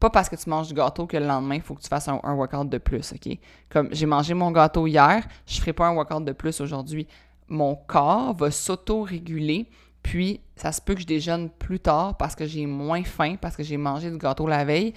[0.00, 2.08] Pas parce que tu manges du gâteau que le lendemain, il faut que tu fasses
[2.08, 3.38] un, workout de plus, OK?
[3.70, 7.06] Comme j'ai mangé mon gâteau hier, je ferai pas un workout de plus aujourd'hui.
[7.52, 9.68] Mon corps va s'auto-réguler,
[10.02, 13.56] puis ça se peut que je déjeune plus tard parce que j'ai moins faim, parce
[13.56, 14.94] que j'ai mangé du gâteau la veille.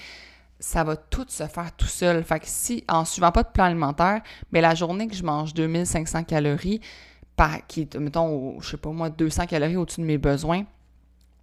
[0.60, 2.24] Ça va tout se faire tout seul.
[2.24, 5.54] Fait que si, en suivant pas de plan alimentaire, mais la journée que je mange
[5.54, 6.80] 2500 calories,
[7.68, 10.64] qui est, mettons, je sais pas moi, 200 calories au-dessus de mes besoins,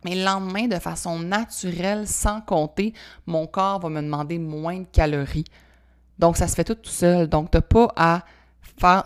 [0.04, 2.94] mais le lendemain, de façon naturelle, sans compter,
[3.26, 5.44] mon corps va me demander moins de calories.
[6.18, 7.28] Donc, ça se fait tout seul.
[7.28, 8.24] Donc, tu n'as pas à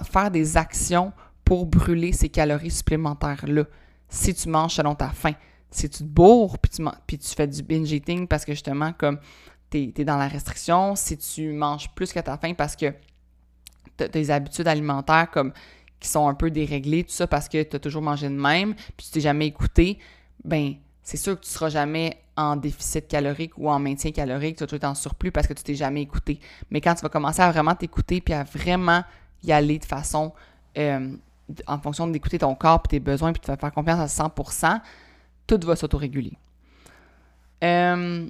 [0.05, 1.13] faire, des actions
[1.47, 3.65] pour brûler ces calories supplémentaires-là.
[4.09, 5.33] Si tu manges selon ta faim.
[5.71, 9.19] Si tu te bourres, puis tu, fais du binge eating parce que justement, comme
[9.71, 12.93] tu es, dans la restriction, si tu manges plus que ta faim parce que
[13.97, 15.53] tu as des habitudes alimentaires comme
[16.01, 18.75] qui sont un peu déréglées, tout ça parce que tu as toujours mangé de même,
[18.75, 19.99] puis tu t'es jamais écouté,
[20.45, 24.57] ben c'est sûr que tu ne seras jamais en déficit calorique ou en maintien calorique,
[24.57, 26.41] tu vas toujours être en surplus parce que tu t'es jamais écouté.
[26.71, 29.05] Mais quand tu vas commencer à vraiment t'écouter puis à vraiment
[29.45, 30.33] y aller de façon
[30.77, 31.17] euh,
[31.67, 34.81] en fonction d'écouter ton corps tes besoins puis de faire confiance à 100%,
[35.47, 36.33] tout va s'autoréguler.
[37.63, 38.27] Il euh,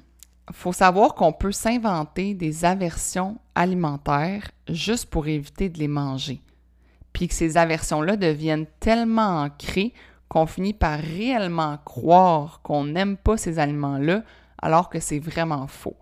[0.51, 6.41] faut savoir qu'on peut s'inventer des aversions alimentaires juste pour éviter de les manger.
[7.13, 9.93] Puis que ces aversions-là deviennent tellement ancrées
[10.29, 14.23] qu'on finit par réellement croire qu'on n'aime pas ces aliments-là
[14.61, 15.95] alors que c'est vraiment faux.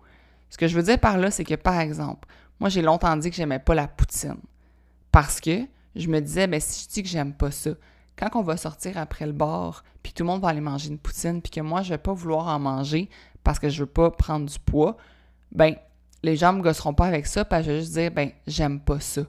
[0.50, 2.28] Ce que je veux dire par là, c'est que par exemple,
[2.60, 4.40] moi j'ai longtemps dit que j'aimais pas la poutine
[5.12, 7.70] parce que je me disais, ben si je dis que j'aime pas ça,
[8.16, 10.98] quand on va sortir après le bar, puis tout le monde va aller manger une
[10.98, 13.08] poutine, puis que moi je vais pas vouloir en manger
[13.42, 14.96] parce que je veux pas prendre du poids,
[15.52, 15.74] ben
[16.22, 18.80] les gens me gosseront pas avec ça, parce que je vais juste dire, ben j'aime
[18.80, 19.22] pas ça.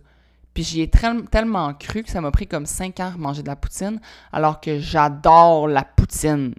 [0.54, 3.48] Puis j'y ai tellement cru que ça m'a pris comme 5 ans à manger de
[3.48, 4.00] la poutine,
[4.32, 6.56] alors que j'adore la poutine.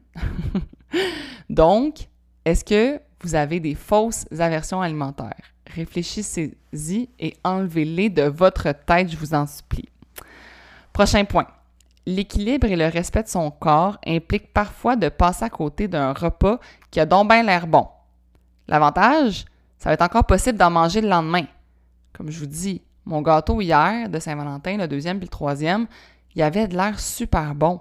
[1.50, 2.08] Donc,
[2.44, 5.52] est-ce que vous avez des fausses aversions alimentaires?
[5.74, 9.88] Réfléchissez-y et enlevez-les de votre tête, je vous en supplie.
[10.98, 11.46] Prochain point.
[12.06, 16.58] L'équilibre et le respect de son corps impliquent parfois de passer à côté d'un repas
[16.90, 17.86] qui a donc bien l'air bon.
[18.66, 19.44] L'avantage,
[19.78, 21.44] ça va être encore possible d'en manger le lendemain.
[22.12, 25.86] Comme je vous dis, mon gâteau hier de Saint-Valentin, le deuxième puis le troisième,
[26.34, 27.80] il avait de l'air super bon.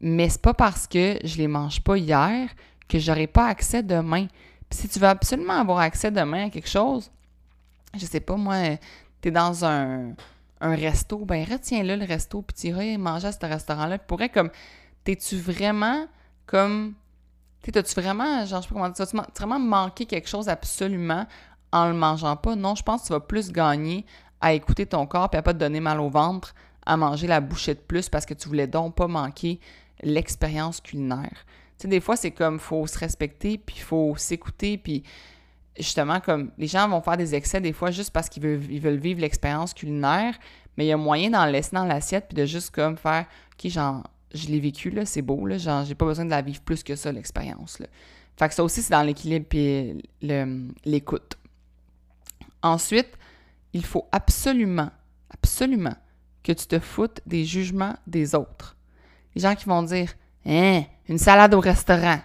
[0.00, 2.48] Mais c'est pas parce que je les mange pas hier
[2.88, 4.26] que j'aurai pas accès demain.
[4.68, 7.08] Puis si tu veux absolument avoir accès demain à quelque chose,
[7.96, 8.56] je sais pas moi,
[9.20, 10.14] tu es dans un,
[10.62, 13.98] un resto, ben retiens-le le resto puis tu iras manger à ce restaurant-là.
[13.98, 14.50] Tu pourrais comme
[15.04, 16.06] t'es-tu vraiment
[16.46, 16.94] comme
[17.70, 21.26] T'as-tu vraiment, genre, je sais pas comment dire ça, tu vraiment manqué quelque chose absolument
[21.70, 22.56] en le mangeant pas?
[22.56, 24.04] Non, je pense que tu vas plus gagner
[24.40, 27.40] à écouter ton corps et à pas te donner mal au ventre, à manger la
[27.40, 29.60] bouchée de plus parce que tu voulais donc pas manquer
[30.02, 31.46] l'expérience culinaire.
[31.78, 35.04] Tu sais, des fois, c'est comme, faut se respecter, puis faut s'écouter, puis
[35.76, 39.20] justement, comme, les gens vont faire des excès des fois juste parce qu'ils veulent, vivre
[39.20, 40.34] l'expérience culinaire,
[40.76, 43.70] mais il y a moyen d'en laisser dans l'assiette, puis de juste comme faire, OK,
[43.70, 44.02] genre,
[44.34, 46.82] je l'ai vécu, là, c'est beau, là, genre, j'ai pas besoin de la vivre plus
[46.82, 47.86] que ça, l'expérience, là.
[48.38, 50.02] Fait que ça aussi, c'est dans l'équilibre puis
[50.84, 51.36] l'écoute.
[52.62, 53.18] Ensuite,
[53.74, 54.90] il faut absolument,
[55.28, 55.94] absolument
[56.42, 58.76] que tu te foutes des jugements des autres.
[59.34, 60.14] Les gens qui vont dire
[60.46, 62.18] Hein, une salade au restaurant.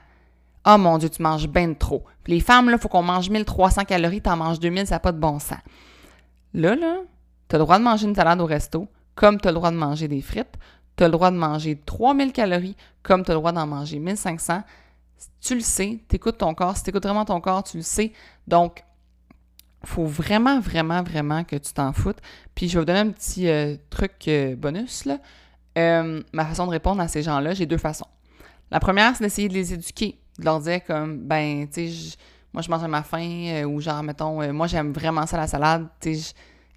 [0.70, 2.04] Oh mon Dieu, tu manges bien trop.
[2.26, 5.14] Les femmes, là, il faut qu'on mange 1300 calories, t'en manges 2000, ça n'a pas
[5.14, 5.60] de bon sens.
[6.54, 6.98] Là, là,
[7.48, 9.72] tu as le droit de manger une salade au resto, comme tu as le droit
[9.72, 10.58] de manger des frites.
[10.98, 14.00] Tu as le droit de manger 3000 calories, comme tu as le droit d'en manger
[14.00, 14.64] 1500.
[15.40, 16.76] Tu le sais, tu écoutes ton corps.
[16.76, 18.12] Si tu écoutes vraiment ton corps, tu le sais.
[18.48, 18.84] Donc,
[19.86, 22.18] faut vraiment, vraiment, vraiment que tu t'en foutes.
[22.56, 25.20] Puis je vais vous donner un petit euh, truc euh, bonus, là.
[25.78, 28.08] Euh, ma façon de répondre à ces gens-là, j'ai deux façons.
[28.72, 32.18] La première, c'est d'essayer de les éduquer, de leur dire comme, ben, tu sais,
[32.54, 35.88] moi, je mange à ma faim, ou genre, mettons, moi, j'aime vraiment ça, la salade,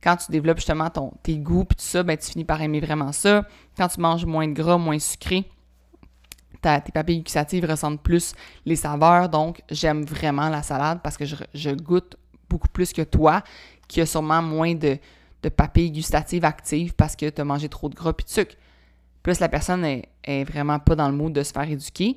[0.03, 2.81] quand tu développes justement ton, tes goûts puis tout ça, ben, tu finis par aimer
[2.81, 3.45] vraiment ça.
[3.77, 5.47] Quand tu manges moins de gras, moins sucré,
[6.63, 8.35] tes papilles gustatives ressentent plus
[8.65, 9.29] les saveurs.
[9.29, 12.17] Donc, j'aime vraiment la salade parce que je, goûte
[12.49, 13.43] beaucoup plus que toi,
[13.89, 14.99] qui a sûrement moins de,
[15.57, 18.55] papilles gustatives actives parce que tu as mangé trop de gras et de sucre.
[19.23, 22.17] Plus la personne est, vraiment pas dans le mood de se faire éduquer,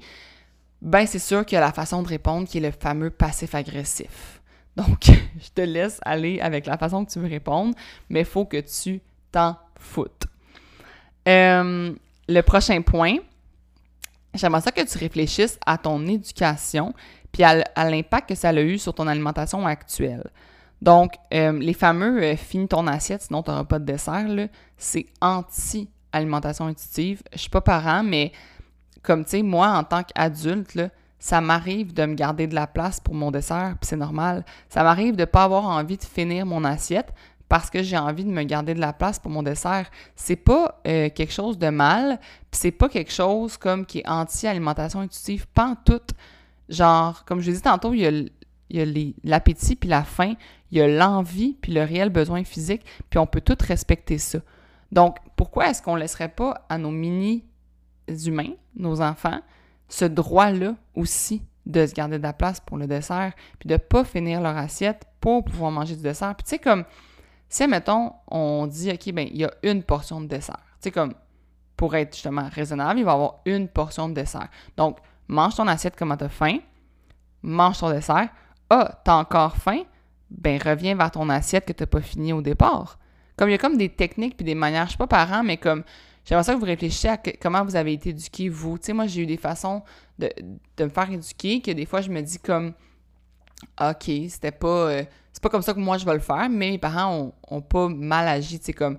[0.84, 4.42] ben c'est sûr qu'il y a la façon de répondre qui est le fameux passif-agressif.
[4.76, 7.74] Donc, je te laisse aller avec la façon que tu veux répondre,
[8.10, 10.28] mais il faut que tu t'en foutes.
[11.28, 11.94] Euh,
[12.28, 13.16] le prochain point,
[14.34, 16.94] j'aimerais ça que tu réfléchisses à ton éducation
[17.32, 20.30] puis à, l'impact que ça a eu sur ton alimentation actuelle.
[20.82, 24.28] Donc, euh, les fameux euh, finis ton assiette, sinon tu n'auras pas de dessert,
[24.78, 27.24] c'est anti-alimentation intuitive.
[27.32, 28.34] Je suis pas parent, mais
[29.04, 30.80] comme tu sais, moi, en tant qu'adulte,
[31.20, 34.44] ça m'arrive de me garder de la place pour mon dessert, puis c'est normal.
[34.70, 37.14] Ça m'arrive de ne pas avoir envie de finir mon assiette
[37.48, 39.90] parce que j'ai envie de me garder de la place pour mon dessert.
[40.16, 44.08] C'est pas euh, quelque chose de mal, puis c'est pas quelque chose comme qui est
[44.08, 46.02] anti-alimentation intuitive, pas tout.
[46.68, 48.32] Genre, comme je l'ai dit tantôt, il
[48.70, 48.86] y a
[49.24, 50.34] l'appétit puis la faim,
[50.72, 54.40] il y a l'envie puis le réel besoin physique, puis on peut tout respecter ça.
[54.92, 56.92] Donc, pourquoi est-ce qu'on laisserait pas à nos
[58.08, 59.40] mini-humains, nos enfants,
[59.88, 64.04] ce droit-là aussi de se garder de la place pour le dessert, puis de pas
[64.04, 66.36] finir leur assiette pour pouvoir manger du dessert.
[66.36, 66.84] Puis tu sais, comme,
[67.48, 70.60] si, mettons, on dit, OK, ben il y a une portion de dessert.
[70.82, 71.14] Tu sais, comme,
[71.78, 74.50] pour être justement raisonnable, il va y avoir une portion de dessert.
[74.78, 74.98] Donc,
[75.28, 76.58] mange ton assiette comme tu as faim,
[77.42, 78.30] mange ton dessert.
[78.70, 79.84] Ah, t'as encore faim?
[80.30, 82.98] Ben, reviens vers ton assiette que tu n'as pas fini au départ.
[83.38, 85.58] Comme il y a comme des techniques puis des manières, je suis pas parent, mais
[85.58, 85.84] comme
[86.26, 88.78] J'aimerais ça que vous réfléchissiez à comment vous avez été éduqué, vous.
[88.78, 89.84] Tu sais, moi, j'ai eu des façons
[90.18, 90.30] de,
[90.80, 92.74] me faire éduquer que des fois, je me dis comme,
[93.82, 94.68] OK, c'était pas...
[94.68, 95.04] Euh,
[95.34, 97.90] c'est pas comme ça que moi, je vais le faire, mais mes parents ont, pas
[97.90, 98.98] mal agi, tu sais, comme...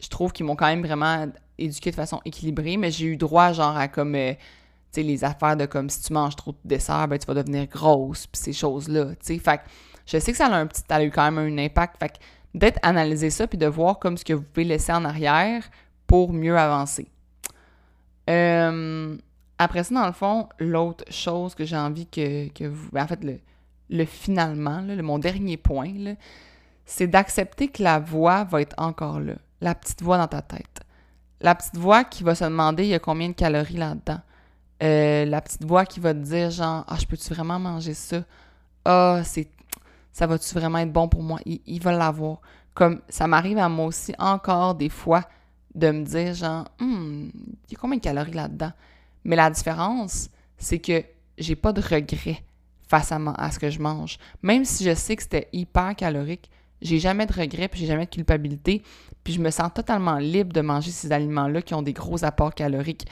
[0.00, 1.26] Je trouve qu'ils m'ont quand même vraiment
[1.58, 4.14] éduqué de façon équilibrée, mais j'ai eu droit, genre, à comme...
[4.14, 7.26] Euh, tu sais, les affaires de comme, si tu manges trop de dessert, ben, tu
[7.26, 9.38] vas devenir grosse, puis ces choses-là, tu sais.
[9.38, 9.60] Fait
[10.06, 10.82] je sais que ça a un petit...
[10.88, 12.18] Ça a eu quand même un impact, fait
[12.54, 15.62] d'être analyser ça, puis de voir comme ce que vous pouvez laisser en arrière
[16.12, 17.08] pour mieux avancer.
[18.28, 19.16] Euh,
[19.56, 22.90] après ça, dans le fond, l'autre chose que j'ai envie que, vous...
[22.92, 23.38] Ben, en fait, le,
[23.88, 25.90] le finalement, le, mon dernier point,
[26.84, 29.36] c'est d'accepter que la voix va être encore là.
[29.62, 30.80] La petite voix dans ta tête.
[31.40, 34.20] La petite voix qui va se demander il y a combien de calories là-dedans?
[34.82, 38.18] Euh, la petite voix qui va te dire genre Ah, je peux-tu vraiment manger ça?
[38.84, 39.48] Ah, c'est
[40.12, 41.38] ça va-tu vraiment être bon pour moi?
[41.46, 42.42] Il, il va l'avoir.
[42.74, 45.22] Comme ça m'arrive à moi aussi encore des fois
[45.74, 47.30] de me dire genre, hum,
[47.68, 48.72] il y a combien de calories là-dedans?
[49.24, 51.04] Mais la différence, c'est que
[51.38, 52.42] j'ai pas de regret
[52.88, 54.18] face à, à, ce que je mange.
[54.42, 56.50] Même si je sais que c'était hyper calorique,
[56.82, 58.82] j'ai jamais de regret, puis j'ai jamais de culpabilité,
[59.24, 62.54] puis je me sens totalement libre de manger ces aliments-là qui ont des gros apports
[62.54, 63.06] caloriques.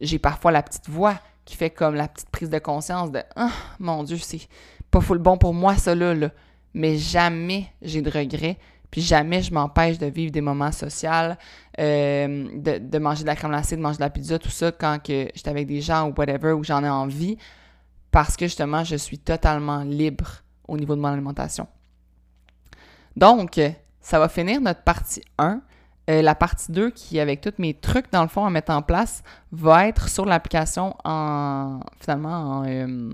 [0.00, 3.50] J'ai parfois la petite voix qui fait comme la petite prise de conscience de Ah,
[3.78, 4.48] mon Dieu, c'est
[4.90, 6.30] pas full bon pour moi, ça là, là.
[6.72, 8.58] Mais jamais j'ai de regret
[8.90, 11.10] puis jamais je m'empêche de vivre des moments sociaux,
[11.78, 12.48] euh,
[12.80, 15.28] de, manger de la crème glacée, de manger de la pizza, tout ça quand que
[15.34, 17.38] j'étais avec des gens ou whatever, où j'en ai envie,
[18.10, 21.68] parce que justement, je suis totalement libre au niveau de mon alimentation.
[23.16, 23.60] Donc,
[24.00, 25.60] ça va finir notre partie 1.
[26.08, 28.82] Euh, la partie 2, qui, avec tous mes trucs, dans le fond, à mettre en
[28.82, 29.22] place,
[29.52, 33.12] va être sur l'application en, finalement, en, euh,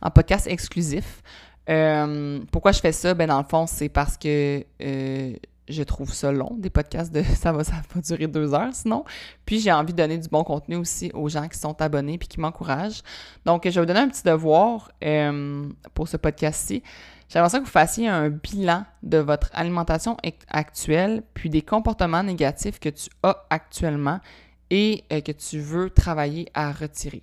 [0.00, 1.22] en podcast exclusif.
[1.68, 3.14] Euh, pourquoi je fais ça?
[3.14, 5.32] Ben, dans le fond, c'est parce que euh,
[5.68, 9.04] je trouve ça long, des podcasts de ça va, ça va durer deux heures sinon.
[9.46, 12.28] Puis j'ai envie de donner du bon contenu aussi aux gens qui sont abonnés puis
[12.28, 13.02] qui m'encouragent.
[13.44, 16.82] Donc, je vais vous donner un petit devoir euh, pour ce podcast-ci.
[17.28, 22.78] J'aimerais ça que vous fassiez un bilan de votre alimentation actuelle, puis des comportements négatifs
[22.78, 24.20] que tu as actuellement
[24.68, 27.22] et que tu veux travailler à retirer.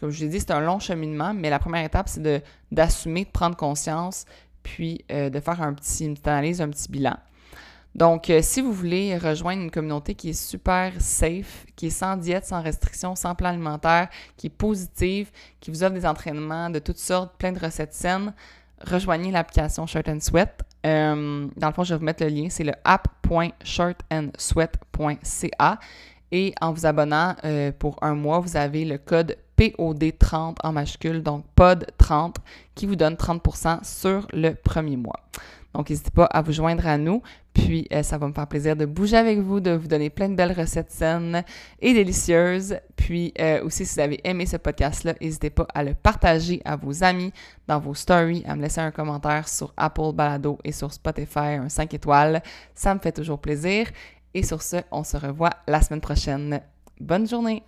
[0.00, 2.42] Comme je l'ai dit, c'est un long cheminement, mais la première étape, c'est
[2.72, 4.24] d'assumer, de, prendre conscience,
[4.62, 7.16] puis euh, de faire un petit, une petite analyse, un petit bilan.
[7.94, 12.16] Donc, euh, si vous voulez rejoindre une communauté qui est super safe, qui est sans
[12.16, 15.30] diète, sans restriction, sans plan alimentaire, qui est positive,
[15.60, 18.32] qui vous offre des entraînements de toutes sortes, plein de recettes saines,
[18.80, 20.62] rejoignez l'application Shirt and Sweat.
[20.86, 25.78] Euh, dans le fond, je vais vous mettre le lien, c'est le app.shirtandsweat.ca.
[26.32, 27.34] Et en vous abonnant
[27.80, 32.36] pour un mois, vous avez le code POD30 en majuscule, donc POD30,
[32.74, 35.20] qui vous donne 30% sur le premier mois.
[35.74, 37.22] Donc, n'hésitez pas à vous joindre à nous.
[37.52, 40.28] Puis, euh, ça va me faire plaisir de bouger avec vous, de vous donner plein
[40.28, 41.44] de belles recettes saines
[41.80, 42.76] et délicieuses.
[42.96, 46.76] Puis, euh, aussi, si vous avez aimé ce podcast-là, n'hésitez pas à le partager à
[46.76, 47.32] vos amis,
[47.68, 51.68] dans vos stories, à me laisser un commentaire sur Apple Balado et sur Spotify, un
[51.68, 52.42] 5 étoiles.
[52.74, 53.88] Ça me fait toujours plaisir.
[54.32, 56.60] Et sur ce, on se revoit la semaine prochaine.
[56.98, 57.62] Bonne journée!